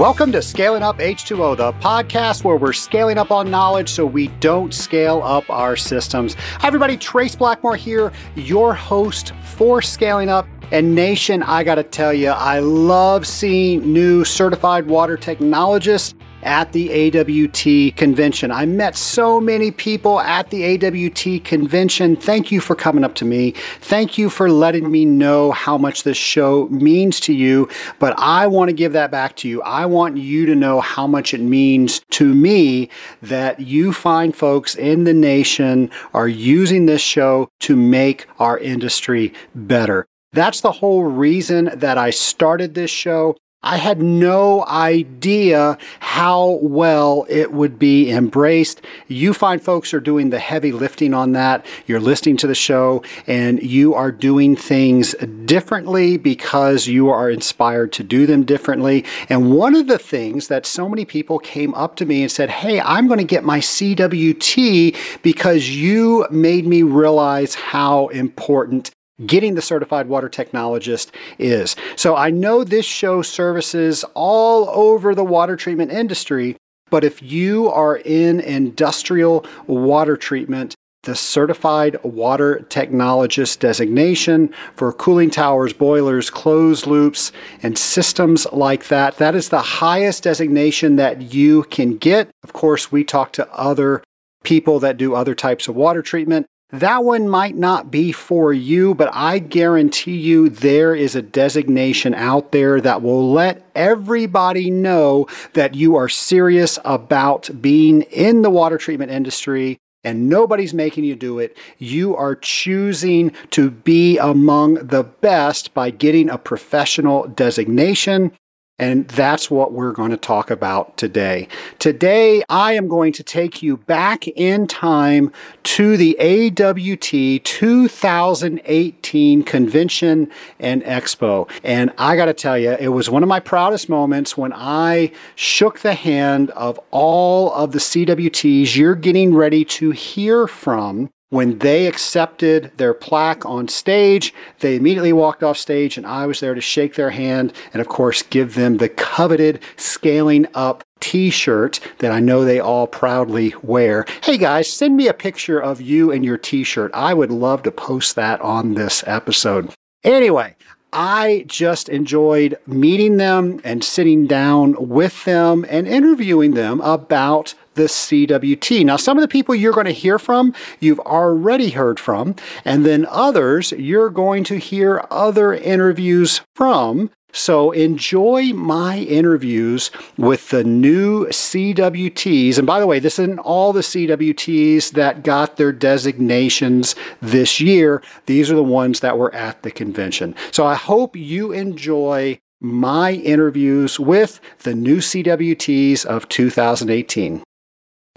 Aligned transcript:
Welcome 0.00 0.32
to 0.32 0.40
Scaling 0.40 0.82
Up 0.82 0.96
H2O, 0.96 1.58
the 1.58 1.74
podcast 1.74 2.42
where 2.42 2.56
we're 2.56 2.72
scaling 2.72 3.18
up 3.18 3.30
on 3.30 3.50
knowledge 3.50 3.90
so 3.90 4.06
we 4.06 4.28
don't 4.40 4.72
scale 4.72 5.20
up 5.22 5.50
our 5.50 5.76
systems. 5.76 6.32
Hi, 6.32 6.68
everybody. 6.68 6.96
Trace 6.96 7.36
Blackmore 7.36 7.76
here, 7.76 8.10
your 8.34 8.72
host 8.72 9.34
for 9.44 9.82
Scaling 9.82 10.30
Up. 10.30 10.48
And 10.72 10.94
Nation, 10.94 11.42
I 11.42 11.64
got 11.64 11.74
to 11.74 11.82
tell 11.82 12.14
you, 12.14 12.30
I 12.30 12.60
love 12.60 13.26
seeing 13.26 13.92
new 13.92 14.24
certified 14.24 14.86
water 14.86 15.18
technologists 15.18 16.14
at 16.42 16.72
the 16.72 16.90
AWT 16.90 17.96
convention. 17.96 18.50
I 18.50 18.66
met 18.66 18.96
so 18.96 19.40
many 19.40 19.70
people 19.70 20.20
at 20.20 20.50
the 20.50 20.64
AWT 20.74 21.44
convention. 21.44 22.16
Thank 22.16 22.50
you 22.50 22.60
for 22.60 22.74
coming 22.74 23.04
up 23.04 23.14
to 23.16 23.24
me. 23.24 23.52
Thank 23.80 24.18
you 24.18 24.30
for 24.30 24.50
letting 24.50 24.90
me 24.90 25.04
know 25.04 25.52
how 25.52 25.76
much 25.76 26.02
this 26.02 26.16
show 26.16 26.68
means 26.68 27.20
to 27.20 27.32
you. 27.32 27.68
But 27.98 28.18
I 28.18 28.46
want 28.46 28.68
to 28.68 28.74
give 28.74 28.92
that 28.92 29.10
back 29.10 29.36
to 29.36 29.48
you. 29.48 29.62
I 29.62 29.86
want 29.86 30.16
you 30.16 30.46
to 30.46 30.54
know 30.54 30.80
how 30.80 31.06
much 31.06 31.34
it 31.34 31.40
means 31.40 32.00
to 32.10 32.34
me 32.34 32.88
that 33.22 33.60
you 33.60 33.92
find 33.92 34.34
folks 34.34 34.74
in 34.74 35.04
the 35.04 35.14
nation 35.14 35.90
are 36.14 36.28
using 36.28 36.86
this 36.86 37.02
show 37.02 37.48
to 37.60 37.76
make 37.76 38.26
our 38.38 38.58
industry 38.58 39.32
better. 39.54 40.06
That's 40.32 40.60
the 40.60 40.72
whole 40.72 41.04
reason 41.04 41.70
that 41.74 41.98
I 41.98 42.10
started 42.10 42.74
this 42.74 42.90
show. 42.90 43.36
I 43.62 43.76
had 43.76 44.00
no 44.00 44.64
idea 44.64 45.76
how 45.98 46.58
well 46.62 47.26
it 47.28 47.52
would 47.52 47.78
be 47.78 48.10
embraced. 48.10 48.80
You 49.06 49.34
find 49.34 49.62
folks 49.62 49.92
are 49.92 50.00
doing 50.00 50.30
the 50.30 50.38
heavy 50.38 50.72
lifting 50.72 51.12
on 51.12 51.32
that. 51.32 51.66
You're 51.86 52.00
listening 52.00 52.38
to 52.38 52.46
the 52.46 52.54
show 52.54 53.02
and 53.26 53.62
you 53.62 53.92
are 53.94 54.10
doing 54.12 54.56
things 54.56 55.14
differently 55.44 56.16
because 56.16 56.86
you 56.86 57.10
are 57.10 57.28
inspired 57.28 57.92
to 57.92 58.02
do 58.02 58.24
them 58.24 58.44
differently. 58.44 59.04
And 59.28 59.52
one 59.52 59.74
of 59.74 59.88
the 59.88 59.98
things 59.98 60.48
that 60.48 60.64
so 60.64 60.88
many 60.88 61.04
people 61.04 61.38
came 61.38 61.74
up 61.74 61.96
to 61.96 62.06
me 62.06 62.22
and 62.22 62.32
said, 62.32 62.48
Hey, 62.48 62.80
I'm 62.80 63.08
going 63.08 63.18
to 63.18 63.24
get 63.24 63.44
my 63.44 63.58
CWT 63.58 65.22
because 65.22 65.68
you 65.68 66.26
made 66.30 66.66
me 66.66 66.82
realize 66.82 67.56
how 67.56 68.08
important 68.08 68.90
getting 69.26 69.54
the 69.54 69.62
certified 69.62 70.08
water 70.08 70.28
technologist 70.28 71.10
is. 71.38 71.76
So 71.96 72.16
I 72.16 72.30
know 72.30 72.64
this 72.64 72.86
show 72.86 73.22
services 73.22 74.04
all 74.14 74.68
over 74.70 75.14
the 75.14 75.24
water 75.24 75.56
treatment 75.56 75.92
industry, 75.92 76.56
but 76.90 77.04
if 77.04 77.22
you 77.22 77.68
are 77.70 77.96
in 77.96 78.40
industrial 78.40 79.46
water 79.66 80.16
treatment, 80.16 80.74
the 81.04 81.14
Certified 81.14 81.96
Water 82.02 82.66
Technologist 82.68 83.58
designation 83.60 84.52
for 84.76 84.92
cooling 84.92 85.30
towers, 85.30 85.72
boilers, 85.72 86.28
closed 86.28 86.86
loops, 86.86 87.32
and 87.62 87.78
systems 87.78 88.46
like 88.52 88.88
that. 88.88 89.16
That 89.16 89.34
is 89.34 89.48
the 89.48 89.62
highest 89.62 90.24
designation 90.24 90.96
that 90.96 91.32
you 91.32 91.62
can 91.64 91.96
get. 91.96 92.28
Of 92.42 92.52
course, 92.52 92.92
we 92.92 93.02
talk 93.02 93.32
to 93.32 93.50
other 93.50 94.02
people 94.44 94.78
that 94.80 94.98
do 94.98 95.14
other 95.14 95.34
types 95.34 95.68
of 95.68 95.76
water 95.76 96.02
treatment. 96.02 96.46
That 96.72 97.02
one 97.02 97.28
might 97.28 97.56
not 97.56 97.90
be 97.90 98.12
for 98.12 98.52
you, 98.52 98.94
but 98.94 99.10
I 99.12 99.40
guarantee 99.40 100.16
you 100.16 100.48
there 100.48 100.94
is 100.94 101.16
a 101.16 101.22
designation 101.22 102.14
out 102.14 102.52
there 102.52 102.80
that 102.80 103.02
will 103.02 103.32
let 103.32 103.66
everybody 103.74 104.70
know 104.70 105.26
that 105.54 105.74
you 105.74 105.96
are 105.96 106.08
serious 106.08 106.78
about 106.84 107.50
being 107.60 108.02
in 108.02 108.42
the 108.42 108.50
water 108.50 108.78
treatment 108.78 109.10
industry 109.10 109.78
and 110.04 110.28
nobody's 110.28 110.72
making 110.72 111.04
you 111.04 111.14
do 111.14 111.38
it. 111.38 111.56
You 111.78 112.16
are 112.16 112.34
choosing 112.34 113.32
to 113.50 113.70
be 113.70 114.16
among 114.18 114.74
the 114.74 115.02
best 115.02 115.74
by 115.74 115.90
getting 115.90 116.30
a 116.30 116.38
professional 116.38 117.26
designation. 117.28 118.32
And 118.80 119.06
that's 119.08 119.50
what 119.50 119.72
we're 119.72 119.92
going 119.92 120.10
to 120.10 120.16
talk 120.16 120.50
about 120.50 120.96
today. 120.96 121.48
Today, 121.78 122.42
I 122.48 122.72
am 122.72 122.88
going 122.88 123.12
to 123.12 123.22
take 123.22 123.62
you 123.62 123.76
back 123.76 124.26
in 124.26 124.66
time 124.66 125.30
to 125.64 125.98
the 125.98 126.16
AWT 126.18 127.44
2018 127.44 129.42
convention 129.42 130.30
and 130.58 130.82
expo. 130.82 131.46
And 131.62 131.92
I 131.98 132.16
got 132.16 132.24
to 132.24 132.32
tell 132.32 132.56
you, 132.56 132.70
it 132.70 132.88
was 132.88 133.10
one 133.10 133.22
of 133.22 133.28
my 133.28 133.38
proudest 133.38 133.90
moments 133.90 134.38
when 134.38 134.54
I 134.54 135.12
shook 135.34 135.80
the 135.80 135.92
hand 135.92 136.48
of 136.52 136.80
all 136.90 137.52
of 137.52 137.72
the 137.72 137.80
CWTs 137.80 138.74
you're 138.76 138.94
getting 138.94 139.34
ready 139.34 139.62
to 139.66 139.90
hear 139.90 140.46
from 140.46 141.10
when 141.30 141.58
they 141.58 141.86
accepted 141.86 142.72
their 142.76 142.92
plaque 142.92 143.46
on 143.46 143.68
stage, 143.68 144.34
they 144.58 144.76
immediately 144.76 145.12
walked 145.12 145.42
off 145.42 145.56
stage, 145.56 145.96
and 145.96 146.06
I 146.06 146.26
was 146.26 146.40
there 146.40 146.54
to 146.54 146.60
shake 146.60 146.96
their 146.96 147.10
hand 147.10 147.52
and, 147.72 147.80
of 147.80 147.88
course, 147.88 148.22
give 148.22 148.56
them 148.56 148.76
the 148.76 148.88
coveted 148.88 149.60
scaling 149.76 150.46
up 150.54 150.82
t 150.98 151.30
shirt 151.30 151.80
that 151.98 152.12
I 152.12 152.20
know 152.20 152.44
they 152.44 152.60
all 152.60 152.86
proudly 152.86 153.54
wear. 153.62 154.04
Hey 154.22 154.36
guys, 154.36 154.70
send 154.70 154.96
me 154.96 155.08
a 155.08 155.14
picture 155.14 155.58
of 155.58 155.80
you 155.80 156.12
and 156.12 156.24
your 156.24 156.36
t 156.36 156.62
shirt. 156.62 156.90
I 156.92 157.14
would 157.14 157.30
love 157.30 157.62
to 157.62 157.70
post 157.70 158.16
that 158.16 158.40
on 158.42 158.74
this 158.74 159.02
episode. 159.06 159.72
Anyway, 160.04 160.56
I 160.92 161.44
just 161.46 161.88
enjoyed 161.88 162.58
meeting 162.66 163.16
them 163.16 163.60
and 163.62 163.84
sitting 163.84 164.26
down 164.26 164.88
with 164.88 165.24
them 165.24 165.64
and 165.68 165.86
interviewing 165.86 166.54
them 166.54 166.80
about 166.80 167.54
the 167.74 167.84
CWT. 167.84 168.84
Now, 168.84 168.96
some 168.96 169.16
of 169.16 169.22
the 169.22 169.28
people 169.28 169.54
you're 169.54 169.72
going 169.72 169.86
to 169.86 169.92
hear 169.92 170.18
from, 170.18 170.54
you've 170.80 171.00
already 171.00 171.70
heard 171.70 172.00
from, 172.00 172.34
and 172.64 172.84
then 172.84 173.06
others 173.06 173.72
you're 173.72 174.10
going 174.10 174.44
to 174.44 174.58
hear 174.58 175.04
other 175.10 175.54
interviews 175.54 176.42
from. 176.54 177.10
So 177.32 177.70
enjoy 177.70 178.52
my 178.54 178.98
interviews 178.98 179.92
with 180.18 180.50
the 180.50 180.64
new 180.64 181.26
CWTs. 181.26 182.58
And 182.58 182.66
by 182.66 182.80
the 182.80 182.88
way, 182.88 182.98
this 182.98 183.20
isn't 183.20 183.38
all 183.38 183.72
the 183.72 183.82
CWTs 183.82 184.92
that 184.92 185.22
got 185.22 185.56
their 185.56 185.72
designations 185.72 186.96
this 187.20 187.60
year. 187.60 188.02
These 188.26 188.50
are 188.50 188.56
the 188.56 188.64
ones 188.64 188.98
that 189.00 189.16
were 189.16 189.32
at 189.32 189.62
the 189.62 189.70
convention. 189.70 190.34
So 190.50 190.66
I 190.66 190.74
hope 190.74 191.14
you 191.14 191.52
enjoy 191.52 192.40
my 192.60 193.12
interviews 193.12 193.98
with 193.98 194.40
the 194.64 194.74
new 194.74 194.98
CWTs 194.98 196.04
of 196.04 196.28
2018. 196.28 197.42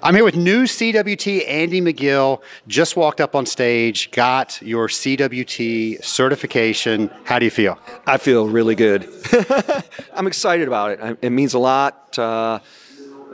I'm 0.06 0.16
here 0.16 0.26
with 0.26 0.36
new 0.36 0.64
CWT 0.64 1.48
Andy 1.48 1.80
McGill. 1.80 2.42
Just 2.68 2.98
walked 2.98 3.22
up 3.22 3.36
on 3.36 3.46
stage, 3.46 4.12
got 4.12 4.62
your 4.62 4.90
CWT 4.90 6.04
certification. 6.04 7.10
How 7.24 7.40
do 7.40 7.46
you 7.46 7.52
feel? 7.52 7.80
I 8.06 8.18
feel 8.18 8.50
really 8.50 8.76
good. 8.76 9.08
I'm 10.14 10.28
excited 10.28 10.68
about 10.68 10.92
it. 10.92 11.20
It 11.22 11.30
means 11.30 11.54
a 11.54 11.60
lot 11.60 12.20
uh, 12.20 12.60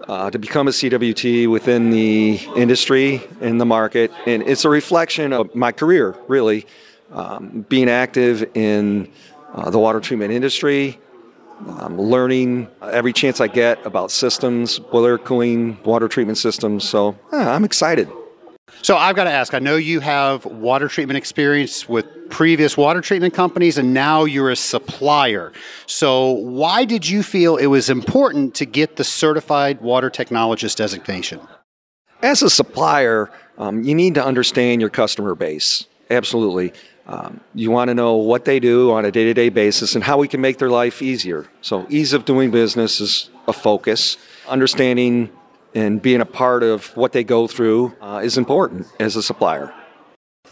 uh, 0.08 0.30
to 0.30 0.38
become 0.38 0.68
a 0.68 0.72
CWT 0.72 1.50
within 1.50 1.90
the 1.90 2.40
industry 2.56 3.24
in 3.42 3.58
the 3.58 3.66
market, 3.66 4.12
and 4.28 4.44
it's 4.44 4.64
a 4.64 4.70
reflection 4.70 5.34
of 5.34 5.56
my 5.56 5.72
career, 5.72 6.16
really, 6.28 6.68
um, 7.12 7.66
being 7.68 7.90
active 7.90 8.48
in 8.56 9.12
uh, 9.56 9.72
the 9.72 9.80
water 9.80 10.00
treatment 10.00 10.32
industry, 10.32 11.00
I'm 11.68 12.00
learning 12.00 12.68
every 12.82 13.14
chance 13.14 13.42
I 13.42 13.48
get 13.48 13.86
about 13.86 14.12
systems, 14.12 14.80
boiler 14.80 15.18
cooling, 15.18 15.82
water 15.84 16.08
treatment 16.08 16.38
systems. 16.38 16.88
So 16.88 17.18
yeah, 17.34 17.54
I'm 17.54 17.66
excited. 17.66 18.10
So 18.82 18.96
I've 18.96 19.16
got 19.16 19.26
to 19.26 19.32
ask 19.32 19.54
I 19.54 19.60
know 19.60 19.76
you 19.76 20.00
have 20.00 20.46
water 20.46 20.88
treatment 20.88 21.18
experience 21.18 21.90
with 21.90 22.06
previous 22.30 22.78
water 22.78 23.02
treatment 23.02 23.34
companies, 23.34 23.78
and 23.78 23.94
now 23.94 24.26
you're 24.26 24.52
a 24.52 24.56
supplier. 24.56 25.52
So 25.86 26.32
why 26.32 26.86
did 26.86 27.08
you 27.08 27.24
feel 27.24 27.58
it 27.58 27.68
was 27.68 27.90
important 27.90 28.56
to 28.56 28.66
get 28.66 28.96
the 28.96 29.04
certified 29.04 29.82
water 29.82 30.10
technologist 30.10 30.76
designation? 30.76 31.40
As 32.22 32.42
a 32.42 32.50
supplier, 32.50 33.32
um, 33.58 33.84
you 33.84 33.96
need 33.96 34.16
to 34.16 34.24
understand 34.24 34.82
your 34.82 34.90
customer 34.90 35.36
base. 35.36 35.86
Absolutely. 36.10 36.74
Um, 37.10 37.42
you 37.56 37.72
want 37.72 37.88
to 37.88 37.96
know 37.96 38.18
what 38.18 38.46
they 38.46 38.60
do 38.60 38.92
on 38.92 39.04
a 39.04 39.12
day 39.12 39.24
to 39.24 39.34
day 39.34 39.50
basis 39.50 39.96
and 39.96 40.04
how 40.04 40.20
we 40.20 40.28
can 40.28 40.42
make 40.42 40.60
their 40.60 40.70
life 40.70 41.02
easier. 41.02 41.48
So, 41.62 41.88
ease 41.90 42.14
of 42.14 42.24
doing 42.24 42.52
business 42.52 43.02
is 43.02 43.32
a 43.48 43.54
focus. 43.54 44.18
Understanding 44.48 45.32
and 45.74 46.00
being 46.00 46.22
a 46.22 46.26
part 46.26 46.62
of 46.62 46.96
what 46.96 47.12
they 47.12 47.24
go 47.24 47.48
through 47.48 47.96
uh, 48.00 48.22
is 48.24 48.38
important 48.38 48.86
as 49.00 49.16
a 49.16 49.24
supplier. 49.24 49.74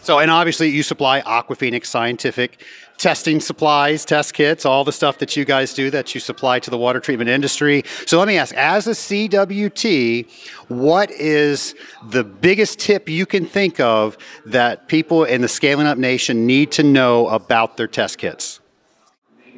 So, 0.08 0.20
and 0.20 0.30
obviously, 0.30 0.70
you 0.70 0.82
supply 0.82 1.20
AquaPhoenix 1.20 1.84
Scientific 1.84 2.64
testing 2.96 3.40
supplies, 3.40 4.06
test 4.06 4.32
kits, 4.32 4.64
all 4.64 4.82
the 4.82 4.90
stuff 4.90 5.18
that 5.18 5.36
you 5.36 5.44
guys 5.44 5.74
do 5.74 5.90
that 5.90 6.14
you 6.14 6.20
supply 6.22 6.60
to 6.60 6.70
the 6.70 6.78
water 6.78 6.98
treatment 6.98 7.28
industry. 7.28 7.82
So, 8.06 8.18
let 8.18 8.26
me 8.26 8.38
ask 8.38 8.54
as 8.54 8.86
a 8.86 8.92
CWT, 8.92 10.26
what 10.68 11.10
is 11.10 11.74
the 12.08 12.24
biggest 12.24 12.78
tip 12.78 13.10
you 13.10 13.26
can 13.26 13.44
think 13.44 13.80
of 13.80 14.16
that 14.46 14.88
people 14.88 15.24
in 15.24 15.42
the 15.42 15.48
Scaling 15.48 15.86
Up 15.86 15.98
Nation 15.98 16.46
need 16.46 16.72
to 16.72 16.82
know 16.82 17.28
about 17.28 17.76
their 17.76 17.86
test 17.86 18.16
kits? 18.16 18.60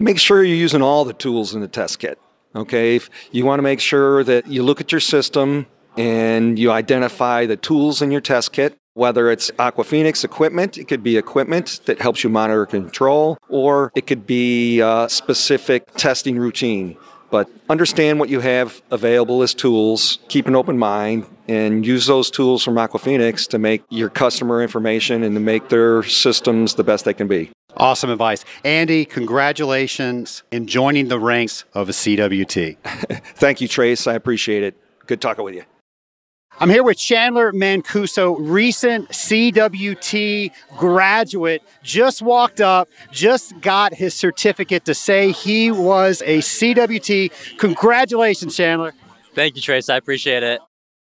Make 0.00 0.18
sure 0.18 0.42
you're 0.42 0.56
using 0.56 0.82
all 0.82 1.04
the 1.04 1.12
tools 1.12 1.54
in 1.54 1.60
the 1.60 1.68
test 1.68 2.00
kit. 2.00 2.18
Okay, 2.56 2.96
if 2.96 3.08
you 3.30 3.46
want 3.46 3.60
to 3.60 3.62
make 3.62 3.78
sure 3.78 4.24
that 4.24 4.48
you 4.48 4.64
look 4.64 4.80
at 4.80 4.90
your 4.90 5.00
system 5.00 5.68
and 5.96 6.58
you 6.58 6.72
identify 6.72 7.46
the 7.46 7.56
tools 7.56 8.02
in 8.02 8.10
your 8.10 8.20
test 8.20 8.52
kit 8.52 8.79
whether 8.94 9.30
it's 9.30 9.50
AquaPhoenix 9.52 10.24
equipment, 10.24 10.78
it 10.78 10.88
could 10.88 11.02
be 11.02 11.16
equipment 11.16 11.80
that 11.86 12.00
helps 12.00 12.24
you 12.24 12.30
monitor 12.30 12.66
control, 12.66 13.38
or 13.48 13.92
it 13.94 14.06
could 14.06 14.26
be 14.26 14.80
a 14.80 15.08
specific 15.08 15.92
testing 15.94 16.38
routine. 16.38 16.96
But 17.30 17.48
understand 17.68 18.18
what 18.18 18.28
you 18.28 18.40
have 18.40 18.82
available 18.90 19.42
as 19.42 19.54
tools, 19.54 20.18
keep 20.28 20.48
an 20.48 20.56
open 20.56 20.76
mind, 20.76 21.26
and 21.46 21.86
use 21.86 22.06
those 22.06 22.30
tools 22.30 22.64
from 22.64 22.74
AquaPhoenix 22.74 23.48
to 23.48 23.58
make 23.58 23.82
your 23.88 24.08
customer 24.08 24.62
information 24.62 25.22
and 25.22 25.34
to 25.36 25.40
make 25.40 25.68
their 25.68 26.02
systems 26.02 26.74
the 26.74 26.84
best 26.84 27.04
they 27.04 27.14
can 27.14 27.28
be. 27.28 27.50
Awesome 27.76 28.10
advice. 28.10 28.44
Andy, 28.64 29.04
congratulations 29.04 30.42
in 30.50 30.66
joining 30.66 31.06
the 31.06 31.20
ranks 31.20 31.64
of 31.72 31.88
a 31.88 31.92
CWT. 31.92 32.76
Thank 33.36 33.60
you, 33.60 33.68
Trace. 33.68 34.08
I 34.08 34.14
appreciate 34.14 34.64
it. 34.64 34.76
Good 35.06 35.20
talking 35.20 35.44
with 35.44 35.54
you. 35.54 35.62
I'm 36.62 36.68
here 36.68 36.82
with 36.82 36.98
Chandler 36.98 37.52
Mancuso, 37.52 38.36
recent 38.38 39.08
CWT 39.08 40.50
graduate, 40.76 41.62
just 41.82 42.20
walked 42.20 42.60
up, 42.60 42.86
just 43.10 43.58
got 43.62 43.94
his 43.94 44.14
certificate 44.14 44.84
to 44.84 44.92
say 44.92 45.32
he 45.32 45.70
was 45.70 46.20
a 46.26 46.40
CWT. 46.40 47.56
Congratulations, 47.56 48.54
Chandler. 48.54 48.92
Thank 49.34 49.56
you, 49.56 49.62
Trace. 49.62 49.88
I 49.88 49.96
appreciate 49.96 50.42
it. 50.42 50.60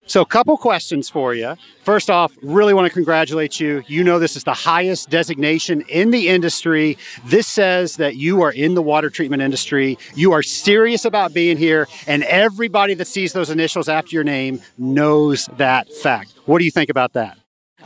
So, 0.09 0.23
a 0.23 0.27
couple 0.27 0.57
questions 0.57 1.11
for 1.11 1.35
you. 1.35 1.55
First 1.83 2.09
off, 2.09 2.33
really 2.43 2.73
want 2.73 2.87
to 2.87 2.93
congratulate 2.93 3.61
you. 3.61 3.85
You 3.89 4.03
know, 4.03 4.19
this 4.19 4.37
is 4.37 4.45
the 4.45 4.55
highest 4.55 5.11
designation 5.11 5.83
in 5.83 6.13
the 6.13 6.29
industry. 6.29 6.97
This 7.27 7.47
says 7.47 7.97
that 7.97 8.17
you 8.17 8.41
are 8.41 8.51
in 8.51 8.73
the 8.73 8.81
water 8.81 9.11
treatment 9.11 9.43
industry. 9.43 9.99
You 10.15 10.33
are 10.33 10.43
serious 10.43 11.05
about 11.05 11.35
being 11.35 11.59
here, 11.59 11.87
and 12.07 12.23
everybody 12.25 12.95
that 12.95 13.07
sees 13.07 13.35
those 13.35 13.51
initials 13.51 13.87
after 13.87 14.15
your 14.15 14.25
name 14.25 14.63
knows 14.79 15.47
that 15.59 15.93
fact. 15.93 16.33
What 16.47 16.59
do 16.59 16.65
you 16.65 16.71
think 16.71 16.89
about 16.89 17.13
that? 17.13 17.37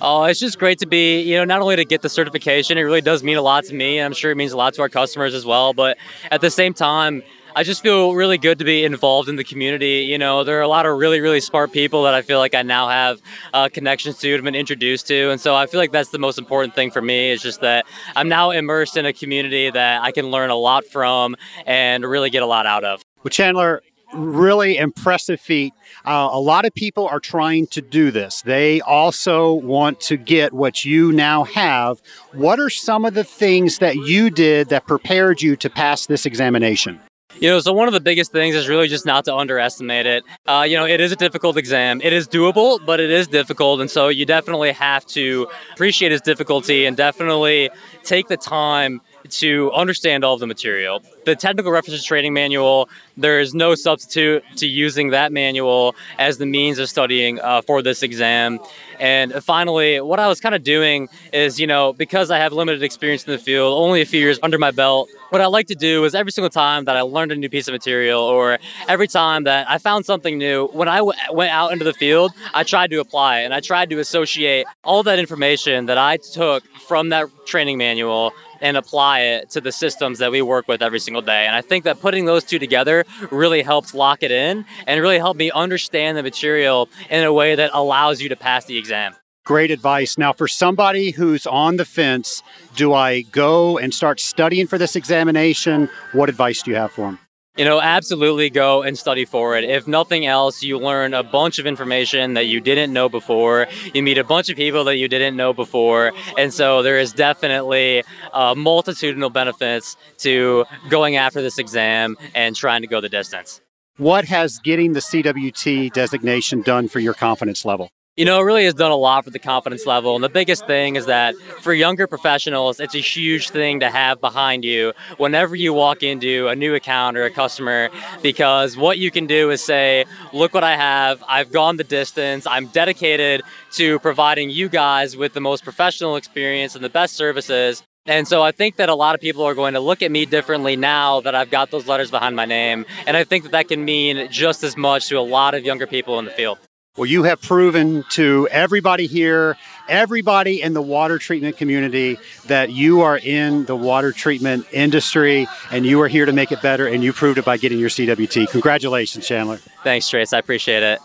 Oh, 0.01 0.23
it's 0.23 0.39
just 0.39 0.61
great 0.61 0.79
to 0.79 0.87
be, 0.87 1.23
you 1.23 1.37
know, 1.37 1.45
not 1.45 1.61
only 1.61 1.75
to 1.75 1.85
get 1.85 2.03
the 2.03 2.09
certification, 2.09 2.79
it 2.79 2.83
really 2.83 3.01
does 3.01 3.25
mean 3.25 3.37
a 3.37 3.43
lot 3.43 3.65
to 3.65 3.75
me, 3.75 3.99
I'm 3.99 4.13
sure 4.13 4.31
it 4.31 4.37
means 4.37 4.53
a 4.53 4.57
lot 4.57 4.75
to 4.75 4.83
our 4.83 4.89
customers 4.89 5.35
as 5.35 5.45
well. 5.45 5.75
But 5.75 5.99
at 6.31 6.41
the 6.41 6.51
same 6.51 6.73
time, 6.73 7.25
I 7.55 7.65
just 7.65 7.83
feel 7.83 8.15
really 8.15 8.39
good 8.39 8.59
to 8.61 8.65
be 8.65 8.85
involved 8.85 9.29
in 9.29 9.37
the 9.37 9.45
community. 9.45 10.07
You 10.09 10.17
know, 10.17 10.43
there 10.43 10.59
are 10.59 10.63
a 10.63 10.69
lot 10.69 10.87
of 10.87 10.97
really, 10.97 11.21
really 11.21 11.41
smart 11.41 11.71
people 11.71 12.03
that 12.05 12.15
I 12.15 12.23
feel 12.23 12.39
like 12.39 12.55
I 12.55 12.63
now 12.63 12.89
have 12.89 13.21
uh, 13.53 13.69
connections 13.71 14.19
to 14.21 14.35
and 14.35 14.43
been 14.43 14.55
introduced 14.55 15.07
to. 15.09 15.31
And 15.31 15.41
so 15.41 15.55
I 15.55 15.67
feel 15.67 15.79
like 15.79 15.93
that's 15.93 16.11
the 16.11 16.19
most 16.19 16.39
important 16.39 16.75
thing 16.75 16.91
for 16.91 17.03
me 17.03 17.31
is 17.31 17.43
just 17.43 17.61
that 17.61 17.85
I'm 18.17 18.29
now 18.29 18.53
immersed 18.53 18.97
in 18.97 19.05
a 19.05 19.13
community 19.13 19.69
that 19.71 20.03
I 20.03 20.13
can 20.13 20.31
learn 20.31 20.49
a 20.49 20.57
lot 20.57 20.87
from 20.87 21.37
and 21.67 22.05
really 22.05 22.31
get 22.31 22.43
a 22.43 22.47
lot 22.47 22.65
out 22.65 22.85
of. 22.85 23.03
Well, 23.23 23.31
Chandler, 23.31 23.83
really 24.15 24.79
impressive 24.79 25.41
feat. 25.41 25.75
Uh, 26.07 26.31
a 26.33 26.41
lot 26.41 26.65
of 26.65 26.75
people 26.75 27.07
are 27.07 27.21
trying 27.21 27.67
to 27.69 27.83
do 27.83 28.11
this. 28.11 28.43
They 28.43 28.81
also 28.81 29.53
want 29.53 30.01
to 30.01 30.17
get 30.17 30.55
what 30.55 30.85
you 30.85 31.13
now 31.13 31.45
have. 31.45 32.01
What 32.33 32.59
are 32.59 32.71
some 32.71 33.05
of 33.05 33.13
the 33.13 33.25
things 33.25 33.79
that 33.79 33.97
you 33.97 34.31
did 34.31 34.71
that 34.71 34.87
prepared 34.87 35.43
you 35.43 35.57
to 35.57 35.69
pass 35.69 36.07
this 36.07 36.25
examination? 36.25 37.01
You 37.41 37.49
know, 37.49 37.61
so 37.61 37.73
one 37.73 37.89
of 37.89 37.95
the 37.95 38.01
biggest 38.01 38.31
things 38.31 38.55
is 38.55 38.69
really 38.69 38.89
just 38.89 39.05
not 39.05 39.25
to 39.25 39.35
underestimate 39.35 40.07
it. 40.07 40.25
Uh, 40.47 40.65
you 40.69 40.77
know, 40.77 40.87
it 40.87 41.01
is 41.01 41.13
a 41.13 41.17
difficult 41.17 41.57
exam. 41.57 42.01
It 42.03 42.13
is 42.13 42.29
doable, 42.29 42.85
but 42.85 43.01
it 43.01 43.11
is 43.11 43.27
difficult. 43.27 43.81
And 43.81 43.91
so 43.91 44.09
you 44.09 44.25
definitely 44.25 44.73
have 44.73 45.05
to 45.07 45.49
appreciate 45.73 46.13
its 46.13 46.23
difficulty 46.23 46.85
and 46.85 46.97
definitely 46.97 47.71
take 48.05 48.29
the 48.29 48.37
time 48.37 49.01
to 49.29 49.73
understand 49.73 50.25
all 50.25 50.35
of 50.35 50.41
the 50.41 50.47
material. 50.47 51.03
The 51.25 51.37
technical 51.37 51.71
references 51.71 52.05
training 52.05 52.33
manual, 52.33 52.89
there 53.17 53.39
is 53.39 53.55
no 53.55 53.75
substitute 53.75 54.43
to 54.57 54.67
using 54.67 55.11
that 55.11 55.33
manual 55.33 55.95
as 56.19 56.39
the 56.39 56.47
means 56.47 56.79
of 56.79 56.89
studying 56.89 57.41
uh, 57.41 57.63
for 57.63 57.81
this 57.81 58.03
exam. 58.03 58.59
And 58.99 59.33
finally, 59.43 60.01
what 60.01 60.19
I 60.19 60.29
was 60.29 60.41
kind 60.41 60.55
of 60.55 60.65
doing 60.65 61.09
is, 61.33 61.61
you 61.61 61.67
know, 61.67 61.93
because 61.93 62.31
I 62.31 62.39
have 62.39 62.53
limited 62.53 62.83
experience 62.83 63.25
in 63.25 63.33
the 63.33 63.39
field, 63.39 63.79
only 63.79 64.01
a 64.01 64.07
few 64.07 64.21
years 64.21 64.39
under 64.43 64.59
my 64.59 64.71
belt, 64.71 65.11
what 65.31 65.41
I 65.41 65.47
like 65.47 65.67
to 65.69 65.75
do 65.75 66.05
is 66.05 66.15
every 66.15 66.31
single 66.31 66.51
time 66.51 66.85
that 66.85 66.97
I 66.97 67.01
learned 67.01 67.33
a 67.33 67.37
new 67.37 67.49
piece 67.49 67.67
of 67.67 67.73
material 67.73 68.21
or 68.21 68.59
every 68.87 69.09
time 69.09 69.45
that 69.45 69.69
I 69.71 69.79
found 69.79 70.05
something 70.07 70.39
new, 70.39 70.67
when 70.69 70.89
I 70.89 70.99
w- 70.99 71.19
went 71.31 71.51
out 71.51 71.73
into 71.73 71.85
the 71.85 71.95
field, 71.95 72.33
I 72.53 72.65
tried 72.65 72.91
to 72.91 73.01
apply 73.01 73.39
and 73.41 73.55
I 73.55 73.61
tried 73.61 73.91
to 73.91 73.99
associate 73.99 74.67
all 74.85 75.03
that 75.05 75.19
information 75.19 75.87
that 75.87 75.99
I 75.99 76.19
took 76.19 76.65
from 76.87 77.09
that 77.09 77.29
training 77.47 77.79
manual 77.79 78.33
and 78.63 78.77
apply 78.77 79.21
it 79.21 79.51
to 79.51 79.61
the 79.61 79.73
systems 79.73 80.21
that 80.21 80.31
we 80.31 80.41
work 80.41 80.69
with 80.69 80.81
every 80.81 81.01
single 81.01 81.12
day. 81.21 81.47
And 81.47 81.55
I 81.55 81.61
think 81.61 81.85
that 81.85 82.01
putting 82.01 82.25
those 82.25 82.45
two 82.45 82.59
together 82.59 83.05
really 83.31 83.63
helps 83.63 83.93
lock 83.93 84.23
it 84.23 84.31
in 84.31 84.65
and 84.87 85.01
really 85.03 85.19
help 85.19 85.37
me 85.37 85.51
understand 85.51 86.17
the 86.17 86.23
material 86.23 86.89
in 87.11 87.25
a 87.25 87.33
way 87.33 87.55
that 87.55 87.71
allows 87.75 88.23
you 88.23 88.29
to 88.31 88.37
pass 88.37 88.65
the 88.65 88.79
exam. 88.79 89.15
Great 89.45 89.73
advice. 89.73 90.17
Now, 90.17 90.33
for 90.33 90.47
somebody 90.47 91.11
who's 91.11 91.47
on 91.49 91.77
the 91.77 91.85
fence, 91.85 92.45
do 92.77 92.95
I 92.95 93.23
go 93.23 93.77
and 93.77 93.93
start 93.93 94.21
studying 94.21 94.69
for 94.69 94.79
this 94.79 94.95
examination? 94.95 95.91
What 96.13 96.29
advice 96.29 96.63
do 96.63 96.71
you 96.71 96.77
have 96.77 96.93
for 96.93 97.07
them? 97.07 97.19
You 97.59 97.67
know, 97.67 97.83
absolutely 97.83 98.49
go 98.49 98.83
and 98.83 98.97
study 98.99 99.27
for 99.27 99.59
it. 99.59 99.65
If 99.65 99.87
nothing 99.87 100.25
else, 100.25 100.63
you 100.63 100.79
learn 100.79 101.13
a 101.13 101.23
bunch 101.23 101.59
of 101.59 101.67
information 101.67 102.33
that 102.33 102.47
you 102.47 102.63
didn't 102.63 102.95
know 102.95 103.11
before. 103.11 103.67
You 103.93 104.03
meet 104.03 104.17
a 104.17 104.25
bunch 104.25 104.49
of 104.49 104.57
people 104.57 104.85
that 104.85 104.97
you 104.97 105.07
didn't 105.07 105.37
know 105.37 105.53
before. 105.53 106.13
And 106.39 106.55
so 106.55 106.83
there 106.83 106.99
is 106.99 107.13
definitely 107.13 108.05
uh, 108.33 108.55
multitudinal 108.55 109.29
benefits 109.29 109.99
to 110.19 110.65
going 110.89 111.17
after 111.17 111.43
this 111.43 111.59
exam 111.59 112.17
and 112.35 112.57
trying 112.57 112.81
to 112.81 112.87
go 112.87 113.03
the 113.03 113.11
distance. 113.11 113.61
What 113.99 114.25
has 114.25 114.59
getting 114.59 114.95
the 114.95 115.01
CWT 115.01 115.93
designation 115.93 116.63
done 116.63 116.89
for 116.89 117.01
your 117.01 117.13
confidence 117.13 117.67
level? 117.67 117.91
You 118.15 118.27
know, 118.27 118.39
it 118.41 118.43
really 118.43 118.67
has 118.67 118.75
done 118.75 118.91
a 118.91 118.97
lot 118.97 119.25
for 119.25 119.31
the 119.31 119.39
confidence 119.39 119.87
level. 119.87 120.15
And 120.15 120.23
the 120.23 120.29
biggest 120.29 120.67
thing 120.67 120.97
is 120.97 121.07
that 121.07 121.35
for 121.63 121.73
younger 121.73 122.07
professionals, 122.07 122.79
it's 122.79 122.95
a 122.95 122.99
huge 122.99 123.49
thing 123.49 123.81
to 123.81 123.89
have 123.89 124.21
behind 124.21 124.67
you 124.67 124.93
whenever 125.17 125.57
you 125.57 125.73
walk 125.73 126.03
into 126.03 126.47
a 126.49 126.55
new 126.55 126.75
account 126.75 127.17
or 127.17 127.25
a 127.25 127.31
customer, 127.31 127.89
because 128.21 128.77
what 128.77 128.99
you 128.99 129.11
can 129.11 129.27
do 129.27 129.51
is 129.51 129.65
say, 129.65 130.05
look 130.35 130.53
what 130.53 130.63
I 130.63 130.77
have. 130.77 131.25
I've 131.27 131.51
gone 131.53 131.79
the 131.79 131.85
distance. 131.85 132.47
I'm 132.47 132.67
dedicated 132.67 133.41
to 133.73 133.99
providing 134.01 134.51
you 134.51 134.69
guys 134.69 135.17
with 135.17 135.33
the 135.33 135.41
most 135.41 135.65
professional 135.65 136.17
experience 136.17 136.75
and 136.75 136.85
the 136.85 136.91
best 136.91 137.15
services. 137.15 137.83
And 138.05 138.29
so 138.29 138.43
I 138.43 138.53
think 138.53 138.77
that 138.77 138.91
a 138.91 138.95
lot 138.95 139.15
of 139.15 139.23
people 139.23 139.43
are 139.45 139.55
going 139.55 139.73
to 139.73 139.81
look 139.81 140.03
at 140.03 140.11
me 140.11 140.27
differently 140.27 140.77
now 140.77 141.23
that 141.23 141.35
I've 141.35 141.51
got 141.51 141.71
those 141.71 141.87
letters 141.87 142.11
behind 142.11 142.37
my 142.37 142.45
name. 142.45 142.85
And 143.07 143.17
I 143.17 143.25
think 143.25 143.45
that 143.45 143.53
that 143.53 143.69
can 143.69 143.87
mean 143.87 144.29
just 144.31 144.63
as 144.63 144.77
much 144.77 145.09
to 145.09 145.19
a 145.19 145.21
lot 145.21 145.55
of 145.55 145.65
younger 145.65 145.87
people 145.87 146.19
in 146.19 146.27
the 146.27 146.31
field. 146.31 146.59
Well, 146.95 147.07
you 147.07 147.23
have 147.23 147.41
proven 147.41 148.05
to 148.11 148.47
everybody 148.51 149.07
here, 149.07 149.57
everybody 149.89 150.61
in 150.61 150.75
the 150.75 150.83
water 150.83 151.19
treatment 151.19 151.57
community, 151.57 152.19
that 152.49 152.71
you 152.71 153.01
are 153.01 153.17
in 153.17 153.65
the 153.65 153.75
water 153.75 154.13
treatment 154.13 154.67
industry 154.73 155.49
and 155.71 155.87
you 155.87 156.03
are 156.03 156.09
here 156.09 156.27
to 156.27 156.35
make 156.35 156.53
it 156.53 156.61
better, 156.61 156.87
and 156.87 157.03
you 157.03 157.15
proved 157.15 157.39
it 157.39 157.47
by 157.47 157.57
getting 157.57 157.79
your 157.79 157.89
CWT. 157.89 158.51
Congratulations, 158.51 159.27
Chandler. 159.27 159.57
Thanks, 159.83 160.07
Trace. 160.07 160.35
I 160.35 160.39
appreciate 160.39 160.83
it. 160.83 161.01